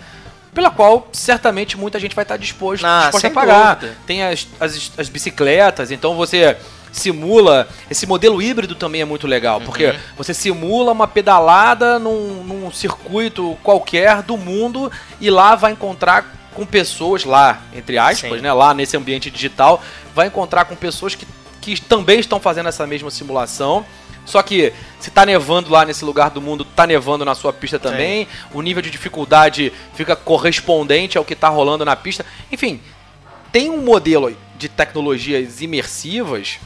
pela 0.54 0.70
qual 0.70 1.08
certamente 1.12 1.76
muita 1.78 1.98
gente 1.98 2.14
vai 2.14 2.24
estar 2.24 2.36
disposto, 2.36 2.84
Ah, 2.84 3.02
disposta 3.04 3.28
a 3.28 3.30
pagar. 3.30 3.74
dúvida. 3.76 3.96
Tem 4.06 4.22
as, 4.24 4.46
as, 4.60 4.92
as 4.98 5.08
bicicletas, 5.08 5.90
então 5.90 6.14
você 6.14 6.56
simula. 6.92 7.66
Esse 7.90 8.06
modelo 8.06 8.42
híbrido 8.42 8.74
também 8.74 9.00
é 9.00 9.04
muito 9.04 9.26
legal, 9.26 9.60
Uhum. 9.60 9.64
porque 9.64 9.94
você 10.16 10.34
simula 10.34 10.92
uma 10.92 11.08
pedalada 11.08 11.98
num, 11.98 12.44
num 12.44 12.70
circuito 12.70 13.56
qualquer 13.62 14.20
do 14.22 14.36
mundo 14.36 14.92
e 15.20 15.30
lá 15.30 15.54
vai 15.54 15.72
encontrar 15.72 16.26
com 16.54 16.66
pessoas, 16.66 17.24
lá, 17.24 17.62
entre 17.74 17.96
aspas, 17.96 18.32
Sim. 18.36 18.40
né? 18.42 18.52
Lá 18.52 18.74
nesse 18.74 18.94
ambiente 18.94 19.30
digital, 19.30 19.82
vai 20.14 20.26
encontrar 20.26 20.66
com 20.66 20.76
pessoas 20.76 21.14
que, 21.14 21.26
que 21.62 21.80
também 21.80 22.20
estão 22.20 22.38
fazendo 22.38 22.68
essa 22.68 22.86
mesma 22.86 23.10
simulação. 23.10 23.86
Só 24.24 24.42
que 24.42 24.72
se 25.00 25.10
tá 25.10 25.26
nevando 25.26 25.70
lá 25.70 25.84
nesse 25.84 26.04
lugar 26.04 26.30
do 26.30 26.40
mundo, 26.40 26.64
tá 26.64 26.86
nevando 26.86 27.24
na 27.24 27.34
sua 27.34 27.52
pista 27.52 27.78
também. 27.78 28.28
O 28.52 28.62
nível 28.62 28.82
de 28.82 28.90
dificuldade 28.90 29.72
fica 29.94 30.14
correspondente 30.14 31.18
ao 31.18 31.24
que 31.24 31.34
tá 31.34 31.48
rolando 31.48 31.84
na 31.84 31.96
pista. 31.96 32.24
Enfim, 32.50 32.80
tem 33.50 33.68
um 33.68 33.82
modelo 33.82 34.34
de 34.56 34.68
tecnologias 34.68 35.60
imersivas, 35.60 36.58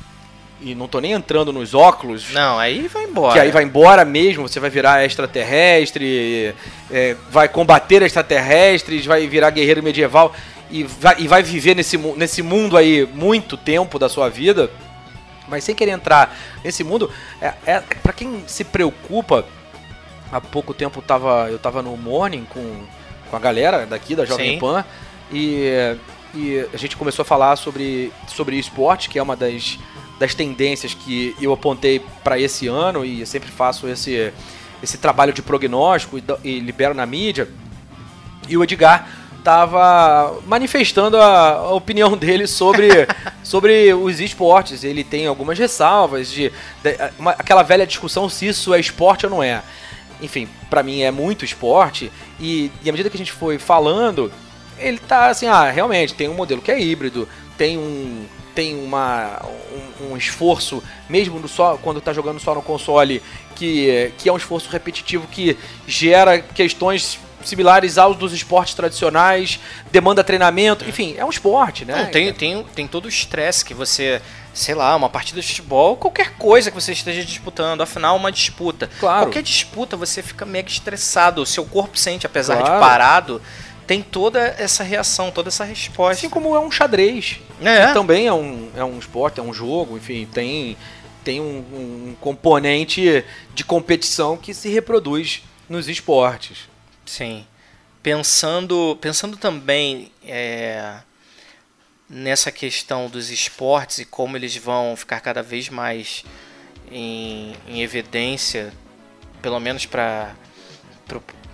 e 0.60 0.74
não 0.74 0.88
tô 0.88 1.00
nem 1.00 1.12
entrando 1.12 1.52
nos 1.52 1.74
óculos, 1.74 2.32
Não, 2.32 2.58
aí 2.58 2.88
vai 2.88 3.04
embora. 3.04 3.32
que 3.34 3.40
aí 3.40 3.50
vai 3.50 3.62
embora 3.62 4.04
mesmo, 4.04 4.48
você 4.48 4.58
vai 4.58 4.70
virar 4.70 5.04
extraterrestre, 5.04 6.54
é, 6.90 7.16
vai 7.30 7.48
combater 7.48 8.02
extraterrestres, 8.02 9.04
vai 9.04 9.26
virar 9.26 9.50
guerreiro 9.50 9.82
medieval 9.82 10.34
e 10.70 10.82
vai, 10.82 11.16
e 11.18 11.28
vai 11.28 11.42
viver 11.42 11.74
nesse, 11.74 11.98
nesse 11.98 12.42
mundo 12.42 12.76
aí 12.76 13.06
muito 13.14 13.56
tempo 13.56 13.98
da 13.98 14.08
sua 14.08 14.28
vida. 14.28 14.70
Mas 15.48 15.64
sem 15.64 15.74
querer 15.74 15.92
entrar 15.92 16.36
nesse 16.64 16.82
mundo, 16.82 17.10
é, 17.40 17.54
é, 17.66 17.80
para 17.80 18.12
quem 18.12 18.44
se 18.46 18.64
preocupa, 18.64 19.44
há 20.30 20.40
pouco 20.40 20.74
tempo 20.74 21.00
tava, 21.00 21.48
eu 21.50 21.58
tava 21.58 21.82
no 21.82 21.96
Morning 21.96 22.44
com, 22.44 22.84
com 23.30 23.36
a 23.36 23.38
galera 23.38 23.86
daqui 23.86 24.14
da 24.14 24.24
Jovem 24.24 24.54
Sim. 24.54 24.58
Pan 24.58 24.84
e, 25.30 25.96
e 26.34 26.68
a 26.72 26.76
gente 26.76 26.96
começou 26.96 27.22
a 27.22 27.26
falar 27.26 27.56
sobre, 27.56 28.12
sobre 28.28 28.58
esporte, 28.58 29.08
que 29.08 29.18
é 29.18 29.22
uma 29.22 29.36
das, 29.36 29.78
das 30.18 30.34
tendências 30.34 30.94
que 30.94 31.34
eu 31.40 31.52
apontei 31.52 32.00
para 32.22 32.38
esse 32.38 32.66
ano 32.66 33.04
e 33.04 33.20
eu 33.20 33.26
sempre 33.26 33.50
faço 33.50 33.88
esse, 33.88 34.32
esse 34.82 34.98
trabalho 34.98 35.32
de 35.32 35.42
prognóstico 35.42 36.18
e, 36.18 36.24
e 36.44 36.60
libero 36.60 36.94
na 36.94 37.06
mídia. 37.06 37.48
E 38.48 38.56
o 38.56 38.62
Edgar 38.62 39.08
estava 39.46 40.40
manifestando 40.44 41.16
a, 41.18 41.72
opinião 41.72 42.14
dele 42.18 42.48
sobre, 42.48 42.88
sobre 43.44 43.94
os 43.94 44.18
esportes. 44.20 44.82
Ele 44.82 45.04
tem 45.04 45.28
algumas 45.28 45.56
ressalvas 45.56 46.30
de, 46.32 46.50
de- 46.82 46.96
uma- 47.16 47.30
aquela 47.30 47.62
velha 47.62 47.86
discussão 47.86 48.28
se 48.28 48.48
isso 48.48 48.74
é 48.74 48.80
esporte 48.80 49.24
ou 49.24 49.30
não 49.30 49.42
é. 49.42 49.62
Enfim, 50.20 50.48
pra 50.68 50.82
mim 50.82 51.02
é 51.02 51.10
muito 51.12 51.44
esporte 51.44 52.10
e, 52.40 52.72
e 52.82 52.88
à 52.88 52.92
medida 52.92 53.08
que 53.08 53.16
a 53.16 53.18
gente 53.18 53.32
foi 53.32 53.56
falando, 53.58 54.32
ele 54.78 54.98
tá 54.98 55.26
assim, 55.26 55.46
ah, 55.46 55.70
realmente 55.70 56.14
tem 56.14 56.28
um 56.28 56.34
modelo 56.34 56.60
que 56.60 56.72
é 56.72 56.80
híbrido, 56.80 57.28
tem 57.56 57.78
um 57.78 58.24
tem 58.54 58.74
uma 58.82 59.42
um, 60.00 60.12
um 60.12 60.16
esforço 60.16 60.82
mesmo 61.10 61.46
só 61.46 61.76
quando 61.76 62.00
tá 62.00 62.10
jogando 62.14 62.40
só 62.40 62.54
no 62.54 62.62
console 62.62 63.22
que 63.54 64.10
que 64.16 64.30
é 64.30 64.32
um 64.32 64.38
esforço 64.38 64.70
repetitivo 64.70 65.26
que 65.26 65.58
gera 65.86 66.38
questões 66.40 67.18
similares 67.48 67.96
aos 67.98 68.16
dos 68.16 68.32
esportes 68.32 68.74
tradicionais, 68.74 69.58
demanda 69.90 70.22
treinamento, 70.24 70.84
enfim, 70.88 71.14
é 71.16 71.24
um 71.24 71.30
esporte, 71.30 71.84
né? 71.84 72.04
Não, 72.04 72.10
tem, 72.10 72.32
tem, 72.32 72.62
tem 72.74 72.86
todo 72.86 73.06
o 73.06 73.08
estresse 73.08 73.64
que 73.64 73.72
você, 73.74 74.20
sei 74.52 74.74
lá, 74.74 74.94
uma 74.96 75.08
partida 75.08 75.40
de 75.40 75.46
futebol, 75.46 75.96
qualquer 75.96 76.32
coisa 76.32 76.70
que 76.70 76.80
você 76.80 76.92
esteja 76.92 77.24
disputando, 77.24 77.80
afinal, 77.82 78.16
uma 78.16 78.30
disputa. 78.32 78.90
Claro. 79.00 79.26
Qualquer 79.26 79.42
disputa 79.42 79.96
você 79.96 80.22
fica 80.22 80.44
mega 80.44 80.68
estressado, 80.68 81.40
o 81.42 81.46
seu 81.46 81.64
corpo 81.64 81.98
sente, 81.98 82.26
apesar 82.26 82.56
Claro. 82.58 82.74
de 82.74 82.80
parado, 82.80 83.42
tem 83.86 84.02
toda 84.02 84.40
essa 84.58 84.82
reação, 84.82 85.30
toda 85.30 85.48
essa 85.48 85.64
resposta. 85.64 86.14
Assim 86.14 86.28
como 86.28 86.54
é 86.54 86.58
um 86.58 86.70
xadrez, 86.70 87.38
É. 87.62 87.86
que 87.86 87.94
também 87.94 88.26
é 88.26 88.32
um, 88.32 88.68
é 88.76 88.82
um 88.84 88.98
esporte, 88.98 89.38
é 89.38 89.42
um 89.42 89.52
jogo, 89.54 89.96
enfim, 89.96 90.26
tem, 90.32 90.76
tem 91.22 91.40
um, 91.40 91.58
um 92.10 92.16
componente 92.20 93.24
de 93.54 93.64
competição 93.64 94.36
que 94.36 94.52
se 94.52 94.68
reproduz 94.68 95.42
nos 95.68 95.88
esportes. 95.88 96.68
Sim. 97.06 97.46
Pensando, 98.02 98.98
pensando 99.00 99.36
também 99.36 100.12
é, 100.24 100.98
nessa 102.08 102.52
questão 102.52 103.08
dos 103.08 103.30
esportes 103.30 103.98
e 103.98 104.04
como 104.04 104.36
eles 104.36 104.56
vão 104.56 104.94
ficar 104.96 105.20
cada 105.20 105.42
vez 105.42 105.68
mais 105.68 106.24
em, 106.90 107.54
em 107.66 107.82
evidência, 107.82 108.72
pelo 109.40 109.58
menos 109.58 109.86
para 109.86 110.34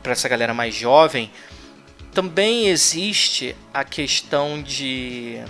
essa 0.05 0.29
galera 0.29 0.53
mais 0.53 0.75
jovem, 0.75 1.31
também 2.13 2.69
existe 2.69 3.57
a 3.73 3.85
questão 3.85 4.63
de, 4.63 5.43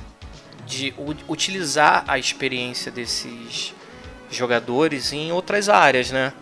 de 0.66 0.94
utilizar 1.28 2.04
a 2.06 2.18
experiência 2.18 2.92
desses 2.92 3.74
jogadores 4.30 5.12
em 5.12 5.32
outras 5.32 5.68
áreas, 5.68 6.10
né? 6.10 6.32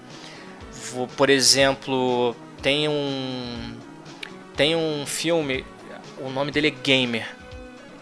Por 1.17 1.31
exemplo, 1.31 2.37
tem 2.63 2.89
um 2.89 3.75
tem 4.57 4.77
um 4.77 5.07
filme, 5.07 5.65
o 6.19 6.29
nome 6.29 6.51
dele 6.51 6.69
é 6.69 6.71
Gamer. 6.71 7.27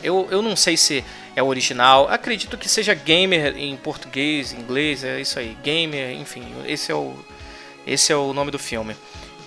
Eu, 0.03 0.29
eu 0.31 0.43
não 0.43 0.57
sei 0.57 0.77
se 0.77 1.05
é 1.37 1.43
original, 1.43 2.09
acredito 2.09 2.57
que 2.59 2.69
seja 2.69 2.95
Gamer 2.95 3.57
em 3.57 3.77
português, 3.77 4.53
inglês, 4.53 5.05
é 5.05 5.21
isso 5.21 5.39
aí, 5.39 5.57
Gamer, 5.63 6.13
enfim, 6.13 6.45
esse 6.67 6.91
é 6.91 6.95
o 6.95 7.15
esse 7.87 8.13
é 8.13 8.17
o 8.17 8.33
nome 8.35 8.51
do 8.51 8.59
filme. 8.59 8.95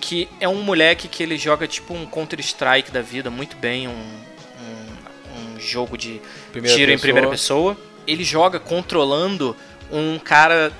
Que 0.00 0.28
é 0.40 0.48
um 0.48 0.62
moleque 0.62 1.06
que 1.06 1.22
ele 1.22 1.38
joga 1.38 1.68
tipo 1.68 1.94
um 1.94 2.04
Counter-Strike 2.04 2.90
da 2.90 3.00
vida, 3.00 3.30
muito 3.30 3.56
bem, 3.56 3.86
um, 3.86 3.92
um, 3.92 5.54
um 5.54 5.60
jogo 5.60 5.96
de 5.96 6.20
Primeira 6.50 6.76
tiro 6.76 6.90
em 6.90 6.94
pessoa. 6.94 7.00
primeira 7.06 7.30
pessoa. 7.30 7.76
Ele 8.04 8.24
joga 8.24 8.58
controlando 8.58 9.56
um 9.92 10.18
cara 10.18 10.72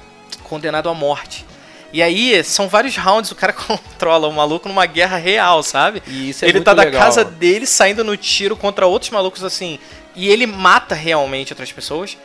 condenado 0.43 0.89
à 0.89 0.95
morte. 0.95 1.47
E 1.93 2.03
aí, 2.03 2.43
são 2.43 2.69
vários 2.69 2.97
rounds, 2.97 3.31
o 3.31 3.35
cara 3.35 3.53
controla 3.55 4.27
o 4.29 4.33
maluco 4.33 4.69
numa 4.69 4.87
guerra 4.87 5.17
real, 5.17 5.63
sabe? 5.63 6.03
E 6.07 6.31
isso 6.31 6.45
é 6.45 6.49
ele 6.49 6.61
tá 6.61 6.73
da 6.73 6.85
legal. 6.85 7.03
casa 7.03 7.25
dele 7.25 7.67
saindo 7.67 8.03
no 8.03 8.17
tiro 8.17 8.57
contra 8.57 8.87
outros 8.87 9.11
malucos 9.11 9.45
assim. 9.45 9.79
E 10.15 10.29
ele 10.29 10.47
mata 10.47 10.95
realmente 10.95 11.53
outras 11.53 11.71
pessoas. 11.71 12.17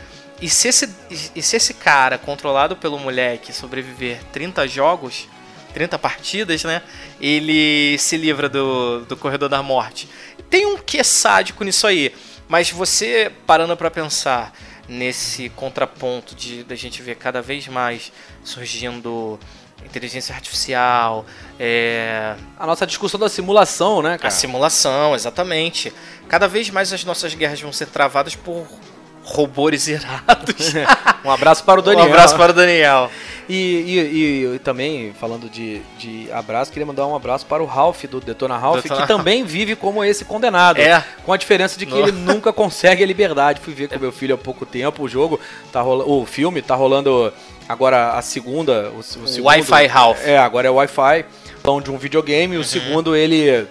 E 0.41 0.49
se 0.49 0.67
esse, 0.67 0.89
e 1.35 1.41
se 1.41 1.55
esse 1.55 1.73
cara, 1.73 2.17
controlado 2.17 2.75
pelo 2.75 2.99
moleque, 2.99 3.51
sobreviver 3.51 4.19
30 4.31 4.67
jogos, 4.67 5.27
30 5.73 5.97
partidas, 5.97 6.63
né? 6.63 6.81
Ele 7.19 7.97
se 7.97 8.15
livra 8.17 8.47
do, 8.47 9.01
do 9.05 9.17
corredor 9.17 9.49
da 9.49 9.63
morte. 9.63 10.07
Tem 10.49 10.65
um 10.65 10.77
que 10.77 11.03
sádico 11.03 11.63
nisso 11.63 11.87
aí. 11.87 12.13
Mas 12.47 12.71
você 12.71 13.31
parando 13.45 13.75
pra 13.75 13.91
pensar 13.91 14.53
nesse 14.87 15.49
contraponto 15.49 16.33
de 16.33 16.63
da 16.63 16.75
gente 16.75 17.01
ver 17.01 17.15
cada 17.15 17.41
vez 17.41 17.67
mais 17.67 18.11
surgindo 18.43 19.37
inteligência 19.85 20.33
artificial, 20.35 21.25
é, 21.59 22.35
A 22.59 22.65
nossa 22.67 22.85
discussão 22.85 23.19
da 23.19 23.29
simulação, 23.29 24.01
né, 24.01 24.15
a 24.15 24.17
cara? 24.17 24.31
simulação, 24.31 25.15
exatamente. 25.15 25.93
Cada 26.27 26.47
vez 26.47 26.69
mais 26.69 26.91
as 26.91 27.03
nossas 27.05 27.33
guerras 27.33 27.59
vão 27.61 27.71
ser 27.71 27.87
travadas 27.87 28.35
por 28.35 28.67
robôs 29.23 29.87
irados. 29.87 30.73
Um 31.25 31.31
abraço 31.31 31.61
para 31.65 31.79
o 31.81 31.83
Daniel. 31.83 32.05
Um 32.05 32.09
abraço 32.09 32.37
para 32.37 32.51
o 32.51 32.55
Daniel. 32.55 33.11
E, 33.49 33.53
e- 33.55 33.99
e- 33.99 34.55
e 34.55 34.59
também, 34.59 35.13
falando 35.19 35.49
de, 35.49 35.81
de 35.97 36.31
abraço, 36.31 36.71
queria 36.71 36.85
mandar 36.85 37.05
um 37.05 37.13
abraço 37.13 37.45
para 37.45 37.61
o 37.61 37.65
Ralph, 37.65 38.05
do 38.05 38.21
Detona 38.21 38.57
Ralph, 38.57 38.83
Detona 38.83 39.01
que 39.01 39.07
também 39.07 39.43
vive 39.43 39.75
como 39.75 40.05
esse 40.05 40.23
condenado. 40.23 40.79
É. 40.79 41.03
Com 41.25 41.33
a 41.33 41.37
diferença 41.37 41.77
de 41.77 41.85
que 41.85 41.93
ele 41.97 42.13
nunca 42.13 42.53
consegue 42.53 43.03
a 43.03 43.05
liberdade. 43.05 43.59
Fui 43.59 43.73
ver 43.73 43.89
com 43.89 43.99
meu 43.99 44.11
filho 44.13 44.35
há 44.35 44.37
pouco 44.37 44.65
tempo 44.65 45.03
o 45.03 45.09
jogo, 45.09 45.37
tá 45.69 45.81
rolando, 45.81 46.09
o 46.09 46.25
filme 46.25 46.61
tá 46.61 46.75
rolando 46.75 47.33
agora 47.67 48.11
a 48.11 48.21
segunda, 48.21 48.91
o, 48.91 48.99
o. 48.99 49.43
Wi-Fi 49.43 49.87
Ralph. 49.87 50.25
É, 50.25 50.37
agora 50.37 50.67
é 50.67 50.71
Wi-Fi, 50.71 51.25
pão 51.63 51.81
de 51.81 51.91
um 51.91 51.97
videogame. 51.97 52.57
O 52.57 52.63
segundo, 52.63 53.15
ele 53.15 53.67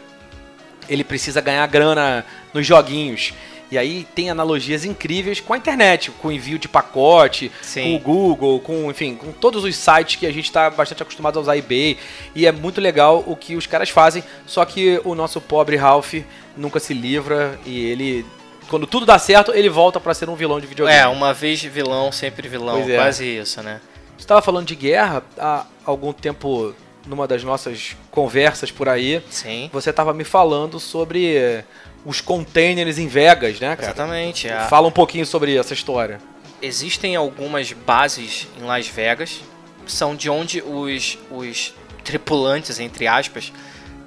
ele 0.89 1.03
precisa 1.03 1.41
ganhar 1.41 1.67
grana 1.67 2.25
nos 2.55 2.67
joguinhos. 2.67 3.33
E 3.71 3.77
aí 3.77 4.07
tem 4.15 4.31
analogias 4.31 4.85
incríveis 4.85 5.41
com 5.41 5.53
a 5.53 5.57
internet, 5.57 6.13
com 6.13 6.31
envio 6.31 6.59
de 6.59 6.69
pacote, 6.69 7.51
Sim. 7.61 7.83
com 7.83 7.97
o 7.97 7.99
Google, 7.99 8.61
com, 8.61 8.91
enfim, 8.91 9.17
com 9.17 9.33
todos 9.33 9.65
os 9.65 9.75
sites 9.75 10.17
que 10.17 10.27
a 10.27 10.33
gente 10.33 10.45
está 10.45 10.71
bastante 10.71 11.03
acostumado 11.03 11.39
a 11.39 11.43
usar 11.43 11.57
eBay. 11.57 11.99
E 12.35 12.47
é 12.47 12.53
muito 12.53 12.81
legal 12.81 13.25
o 13.27 13.35
que 13.35 13.57
os 13.57 13.67
caras 13.67 13.91
fazem, 13.91 14.23
só 14.47 14.65
que 14.65 15.01
o 15.05 15.15
nosso 15.17 15.41
pobre 15.41 15.75
Ralph 15.75 16.15
nunca 16.57 16.79
se 16.79 16.95
livra 16.95 17.59
e 17.67 17.87
ele 17.87 18.25
quando 18.69 18.87
tudo 18.87 19.07
dá 19.07 19.19
certo, 19.19 19.53
ele 19.55 19.69
volta 19.69 19.99
pra 20.01 20.13
ser 20.15 20.29
um 20.29 20.35
vilão 20.35 20.61
de 20.61 20.67
videogame. 20.67 20.99
É, 20.99 21.07
uma 21.07 21.33
vez 21.33 21.63
vilão, 21.63 22.11
sempre 22.13 22.49
vilão. 22.49 22.83
É. 22.89 22.97
Quase 22.97 23.25
isso, 23.25 23.63
né? 23.63 23.81
Você 24.17 24.25
estava 24.25 24.41
falando 24.43 24.67
de 24.67 24.75
guerra 24.75 25.23
há 25.39 25.65
algum 25.85 26.13
tempo 26.13 26.75
numa 27.07 27.27
das 27.29 27.45
nossas 27.45 27.97
conversas 28.11 28.71
por 28.71 28.89
aí. 28.89 29.23
Sim. 29.31 29.71
Você 29.73 29.91
estava 29.91 30.13
me 30.13 30.25
falando 30.25 30.81
sobre 30.81 31.63
os 32.05 32.21
containers 32.21 32.99
em 32.99 33.07
Vegas, 33.09 33.61
né, 33.61 33.77
cara? 33.77 33.89
Exatamente. 33.89 34.49
A- 34.49 34.67
Fala 34.69 34.89
um 34.89 34.93
pouquinho 34.93 35.27
sobre 35.27 35.57
essa 35.57 35.75
história. 35.75 36.19
Existem 36.63 37.15
algumas 37.15 37.73
bases 37.73 38.49
em 38.59 38.65
Las 38.65 38.87
Vegas, 38.89 39.41
são 39.87 40.17
de 40.17 40.31
onde 40.31 40.63
os, 40.63 41.19
os 41.31 41.75
tripulantes, 42.03 42.81
entre 42.81 43.07
aspas, 43.07 43.53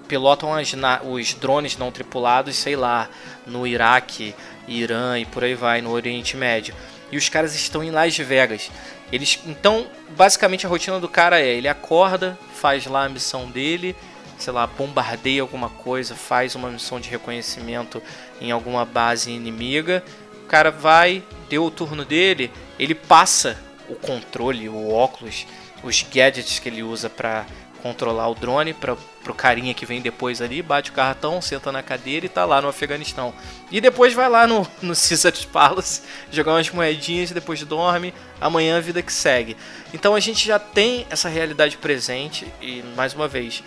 pilotam 0.10 0.54
as 0.54 0.74
na- 0.74 1.02
os 1.04 1.34
drones 1.36 1.78
não 1.78 1.92
tripulados, 1.92 2.56
sei 2.58 2.76
lá, 2.76 3.08
no 3.48 3.66
Iraque, 3.66 4.36
Irã 4.68 5.18
e 5.18 5.26
por 5.26 5.44
aí 5.44 5.54
vai, 5.56 5.82
no 5.82 5.92
Oriente 5.92 6.36
Médio. 6.36 6.76
E 7.12 7.18
os 7.18 7.30
caras 7.30 7.56
estão 7.56 7.84
em 7.84 7.92
Las 7.92 8.18
Vegas. 8.18 8.70
Eles, 9.12 9.40
então, 9.46 9.88
basicamente 10.18 10.66
a 10.66 10.70
rotina 10.70 11.00
do 11.00 11.08
cara 11.08 11.40
é, 11.40 11.48
ele 11.48 11.68
acorda, 11.68 12.38
faz 12.56 12.86
lá 12.86 13.06
a 13.06 13.10
missão 13.10 13.50
dele, 13.50 13.96
sei 14.38 14.52
lá, 14.52 14.68
bombardeia 14.68 15.42
alguma 15.42 15.70
coisa, 15.70 16.16
faz 16.16 16.56
uma 16.56 16.70
missão 16.70 17.00
de 17.00 17.10
reconhecimento 17.10 18.02
em 18.42 18.52
alguma 18.52 18.86
base 18.86 19.32
inimiga. 19.32 20.04
O 20.44 20.48
cara 20.48 20.72
vai, 20.72 21.24
deu 21.50 21.64
o 21.66 21.72
turno 21.72 22.04
dele, 22.04 22.52
ele 22.78 22.96
passa 22.96 23.58
o 23.88 23.96
controle, 23.96 24.70
o 24.70 24.92
óculos, 24.92 25.46
os 25.84 26.02
gadgets 26.04 26.60
que 26.60 26.70
ele 26.70 26.84
usa 26.84 27.10
para 27.10 27.46
controlar 27.82 28.30
o 28.30 28.36
drone 28.36 28.74
para 28.74 28.96
pro 29.24 29.34
carinha 29.34 29.74
que 29.74 29.86
vem 29.86 30.02
depois 30.02 30.42
ali, 30.42 30.62
bate 30.62 30.92
o 30.92 30.94
cartão, 30.94 31.42
senta 31.42 31.72
na 31.72 31.84
cadeira 31.84 32.26
e 32.26 32.30
tá 32.30 32.46
lá 32.46 32.62
no 32.62 32.68
Afeganistão. 32.68 33.34
E 33.70 33.80
depois 33.82 34.14
vai 34.14 34.30
lá 34.30 34.48
no, 34.48 34.68
no 34.82 34.96
Caesar's 34.96 35.46
Palace 35.46 36.02
jogar 36.32 36.54
umas 36.54 36.70
moedinhas, 36.70 37.32
depois 37.32 37.62
dorme, 37.64 38.14
amanhã 38.40 38.78
a 38.78 38.82
vida 38.82 39.02
que 39.02 39.14
segue. 39.14 39.56
Então 39.94 40.16
a 40.16 40.20
gente 40.20 40.48
já 40.48 40.58
tem 40.58 41.06
essa 41.10 41.30
realidade 41.30 41.78
presente 41.78 42.48
e 42.62 42.82
mais 42.96 43.14
uma 43.14 43.28
vez, 43.28 43.64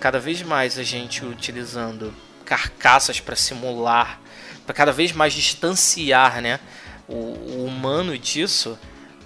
cada 0.00 0.18
vez 0.18 0.42
mais 0.42 0.78
a 0.78 0.82
gente 0.82 1.24
utilizando 1.24 2.14
carcaças 2.44 3.20
para 3.20 3.36
simular, 3.36 4.20
para 4.64 4.74
cada 4.74 4.92
vez 4.92 5.12
mais 5.12 5.32
distanciar, 5.32 6.40
né, 6.40 6.60
o, 7.08 7.14
o 7.14 7.64
humano 7.66 8.16
disso. 8.16 8.78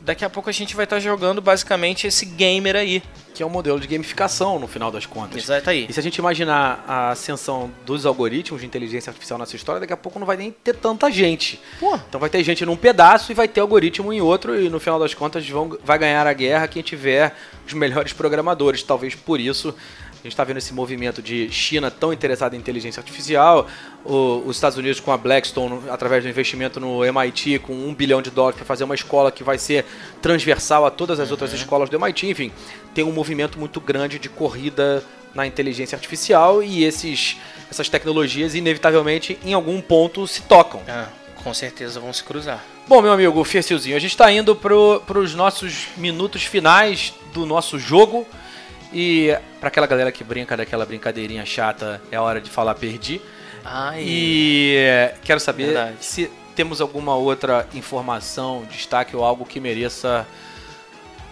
Daqui 0.08 0.24
a 0.24 0.30
pouco 0.30 0.48
a 0.48 0.52
gente 0.54 0.74
vai 0.74 0.84
estar 0.84 0.98
jogando 1.00 1.42
basicamente 1.42 2.06
esse 2.06 2.24
gamer 2.24 2.74
aí. 2.74 3.02
Que 3.34 3.42
é 3.42 3.46
um 3.46 3.50
modelo 3.50 3.78
de 3.78 3.86
gamificação, 3.86 4.58
no 4.58 4.66
final 4.66 4.90
das 4.90 5.04
contas. 5.04 5.44
Exato 5.44 5.68
aí. 5.68 5.84
E 5.86 5.92
se 5.92 6.00
a 6.00 6.02
gente 6.02 6.16
imaginar 6.16 6.82
a 6.88 7.10
ascensão 7.10 7.70
dos 7.84 8.06
algoritmos 8.06 8.62
de 8.62 8.66
inteligência 8.66 9.10
artificial 9.10 9.38
nessa 9.38 9.54
história, 9.54 9.78
daqui 9.78 9.92
a 9.92 9.98
pouco 9.98 10.18
não 10.18 10.26
vai 10.26 10.38
nem 10.38 10.50
ter 10.50 10.74
tanta 10.76 11.10
gente. 11.10 11.60
Pô, 11.78 11.94
Então 12.08 12.18
vai 12.18 12.30
ter 12.30 12.42
gente 12.42 12.64
num 12.64 12.74
pedaço 12.74 13.30
e 13.30 13.34
vai 13.34 13.46
ter 13.46 13.60
algoritmo 13.60 14.10
em 14.10 14.22
outro, 14.22 14.58
e 14.58 14.70
no 14.70 14.80
final 14.80 14.98
das 14.98 15.12
contas 15.12 15.46
vão, 15.46 15.76
vai 15.84 15.98
ganhar 15.98 16.26
a 16.26 16.32
guerra 16.32 16.66
quem 16.66 16.82
tiver 16.82 17.36
os 17.66 17.74
melhores 17.74 18.14
programadores. 18.14 18.82
Talvez 18.82 19.14
por 19.14 19.38
isso 19.38 19.74
a 20.18 20.22
gente 20.22 20.32
está 20.32 20.42
vendo 20.44 20.56
esse 20.58 20.74
movimento 20.74 21.22
de 21.22 21.48
China 21.50 21.90
tão 21.90 22.12
interessada 22.12 22.56
em 22.56 22.58
inteligência 22.58 23.00
artificial, 23.00 23.66
o- 24.04 24.42
os 24.46 24.56
Estados 24.56 24.76
Unidos 24.76 24.98
com 25.00 25.12
a 25.12 25.16
Blackstone, 25.16 25.80
através 25.88 26.24
do 26.24 26.28
investimento 26.28 26.80
no 26.80 27.04
MIT, 27.04 27.60
com 27.60 27.72
um 27.72 27.94
bilhão 27.94 28.20
de 28.20 28.30
dólares 28.30 28.56
para 28.56 28.66
fazer 28.66 28.84
uma 28.84 28.94
escola 28.94 29.30
que 29.30 29.44
vai 29.44 29.58
ser 29.58 29.84
transversal 30.20 30.84
a 30.84 30.90
todas 30.90 31.20
as 31.20 31.30
outras 31.30 31.52
escolas 31.52 31.88
do 31.88 31.96
MIT. 31.96 32.26
Enfim, 32.28 32.52
tem 32.94 33.04
um 33.04 33.12
movimento 33.12 33.58
muito 33.58 33.80
grande 33.80 34.18
de 34.18 34.28
corrida 34.28 35.04
na 35.34 35.46
inteligência 35.46 35.94
artificial 35.94 36.62
e 36.62 36.82
esses, 36.84 37.36
essas 37.70 37.88
tecnologias, 37.88 38.54
inevitavelmente, 38.54 39.38
em 39.44 39.52
algum 39.54 39.80
ponto 39.80 40.26
se 40.26 40.42
tocam. 40.42 40.82
ah, 40.88 41.08
com 41.44 41.54
certeza 41.54 42.00
vão 42.00 42.12
se 42.12 42.24
cruzar. 42.24 42.64
Bom, 42.88 43.00
meu 43.00 43.12
amigo 43.12 43.44
Fercilzinho, 43.44 43.94
a 43.94 44.00
gente 44.00 44.10
está 44.12 44.32
indo 44.32 44.56
para 44.56 44.74
os 45.18 45.34
nossos 45.34 45.86
minutos 45.96 46.42
finais 46.42 47.12
do 47.32 47.46
nosso 47.46 47.78
jogo. 47.78 48.26
E 48.92 49.36
para 49.60 49.68
aquela 49.68 49.86
galera 49.86 50.10
que 50.10 50.24
brinca 50.24 50.56
daquela 50.56 50.86
brincadeirinha 50.86 51.44
chata, 51.44 52.00
é 52.10 52.18
hora 52.18 52.40
de 52.40 52.48
falar 52.50 52.74
perdi. 52.74 53.20
Ai, 53.64 54.02
E 54.02 54.74
eh, 54.78 55.14
quero 55.22 55.38
saber 55.40 55.66
Verdade. 55.66 55.96
se 56.00 56.30
temos 56.56 56.80
alguma 56.80 57.14
outra 57.14 57.66
informação, 57.74 58.64
destaque 58.70 59.14
ou 59.14 59.24
algo 59.24 59.44
que 59.44 59.60
mereça 59.60 60.26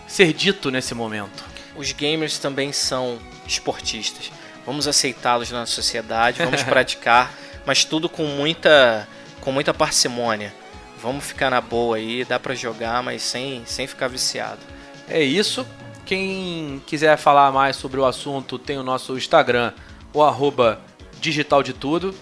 ser 0.07 0.33
dito 0.33 0.71
nesse 0.71 0.95
momento. 0.95 1.45
os 1.75 1.93
gamers 1.93 2.39
também 2.39 2.73
são 2.73 3.19
esportistas. 3.47 4.31
Vamos 4.65 4.87
aceitá-los 4.89 5.51
na 5.51 5.65
sociedade, 5.67 6.43
vamos 6.43 6.63
praticar, 6.65 7.33
mas 7.65 7.85
tudo 7.85 8.09
com 8.09 8.25
muita, 8.25 9.07
com 9.41 9.51
muita 9.53 9.73
parcimônia. 9.73 10.53
Vamos 11.01 11.25
ficar 11.25 11.51
na 11.51 11.61
boa 11.61 11.97
aí, 11.97 12.25
dá 12.25 12.39
pra 12.39 12.55
jogar, 12.55 13.03
mas 13.03 13.23
sem, 13.23 13.63
sem 13.67 13.87
ficar 13.87 14.09
viciado. 14.09 14.61
É 15.09 15.23
isso. 15.23 15.67
Quem 16.07 16.81
quiser 16.87 17.17
falar 17.19 17.51
mais 17.53 17.77
sobre 17.77 17.99
o 18.01 18.05
assunto, 18.07 18.59
tem 18.59 18.79
o 18.79 18.83
nosso 18.83 19.17
Instagram, 19.17 19.73
o 20.15 20.23
arroba 20.23 20.81
digital 21.21 21.63
de 21.63 21.73
tudo. 21.73 22.15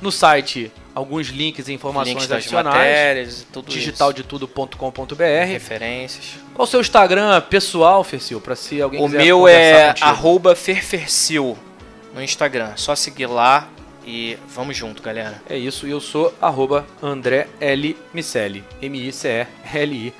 No 0.00 0.10
site, 0.10 0.72
alguns 0.94 1.28
links 1.28 1.68
e 1.68 1.72
informações 1.72 2.14
Links 2.14 2.32
adicionais. 2.32 2.76
matérias, 2.76 3.46
tudo 3.52 3.70
digitaldetudo.com.br. 3.70 5.22
referências. 5.46 6.34
Qual 6.54 6.64
o 6.64 6.70
seu 6.70 6.80
Instagram 6.80 7.40
pessoal, 7.42 8.02
Fercil? 8.02 8.40
Pra 8.40 8.56
se 8.56 8.80
alguém 8.80 9.00
O 9.02 9.08
meu 9.08 9.46
é 9.46 9.88
contigo. 9.88 10.06
arroba 10.06 10.54
ferfercil 10.56 11.56
no 12.14 12.22
Instagram. 12.22 12.72
Só 12.76 12.94
seguir 12.94 13.26
lá 13.26 13.68
e 14.06 14.38
vamos 14.48 14.76
junto, 14.76 15.02
galera. 15.02 15.42
É 15.48 15.56
isso, 15.56 15.86
e 15.86 15.90
eu 15.90 16.00
sou 16.00 16.32
arroba 16.40 16.86
André 17.02 17.48
L. 17.60 17.96
Micelli. 18.14 18.64
M-I-C-E-L-I. 18.80 20.14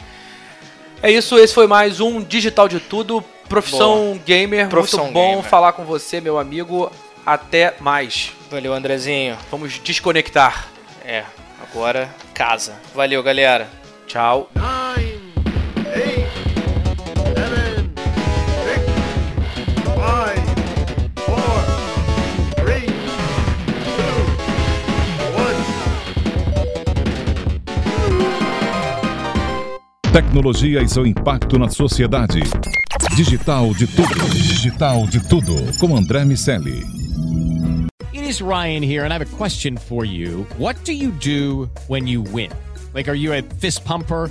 É 1.03 1.11
isso, 1.11 1.39
esse 1.39 1.55
foi 1.55 1.67
mais 1.67 2.01
um 2.01 2.23
Digital 2.23 2.69
de 2.69 2.81
Tudo, 2.81 3.23
Profissão 3.49 4.19
Gamer. 4.25 4.69
Profissão 4.69 5.05
Muito 5.05 5.15
bom 5.15 5.31
Gamer. 5.37 5.45
falar 5.45 5.73
com 5.73 5.85
você, 5.85 6.21
meu 6.21 6.39
amigo. 6.39 6.91
Até 7.25 7.75
mais. 7.81 8.33
Valeu, 8.51 8.73
Andrezinho. 8.73 9.37
Vamos 9.51 9.79
desconectar. 9.83 10.69
É, 11.05 11.25
agora 11.63 12.09
casa. 12.33 12.75
Valeu, 12.95 13.23
galera. 13.23 13.69
Tchau. 14.07 14.49
Tecnologia 30.17 30.81
e 30.81 30.89
seu 30.89 31.07
impacto 31.07 31.59
na 31.59 31.69
sociedade. 31.69 32.41
Digital 33.15 33.75
de 33.75 33.87
tudo. 33.87 34.31
Digital 34.31 35.07
de 35.07 35.21
tudo. 35.29 35.55
Com 35.79 35.95
André 35.95 36.25
Miscelli. 36.25 36.83
It 38.15 38.27
is 38.27 38.41
Ryan 38.41 38.83
here, 38.83 39.05
and 39.05 39.13
I 39.13 39.19
have 39.19 39.21
a 39.21 39.37
question 39.37 39.77
for 39.77 40.07
you. 40.07 40.47
What 40.57 40.83
do 40.87 40.95
you 40.95 41.11
do 41.21 41.69
when 41.89 42.07
you 42.07 42.23
win? 42.33 42.49
Like, 42.95 43.11
are 43.11 43.15
you 43.15 43.35
a 43.35 43.43
fist 43.61 43.85
pumper? 43.85 44.31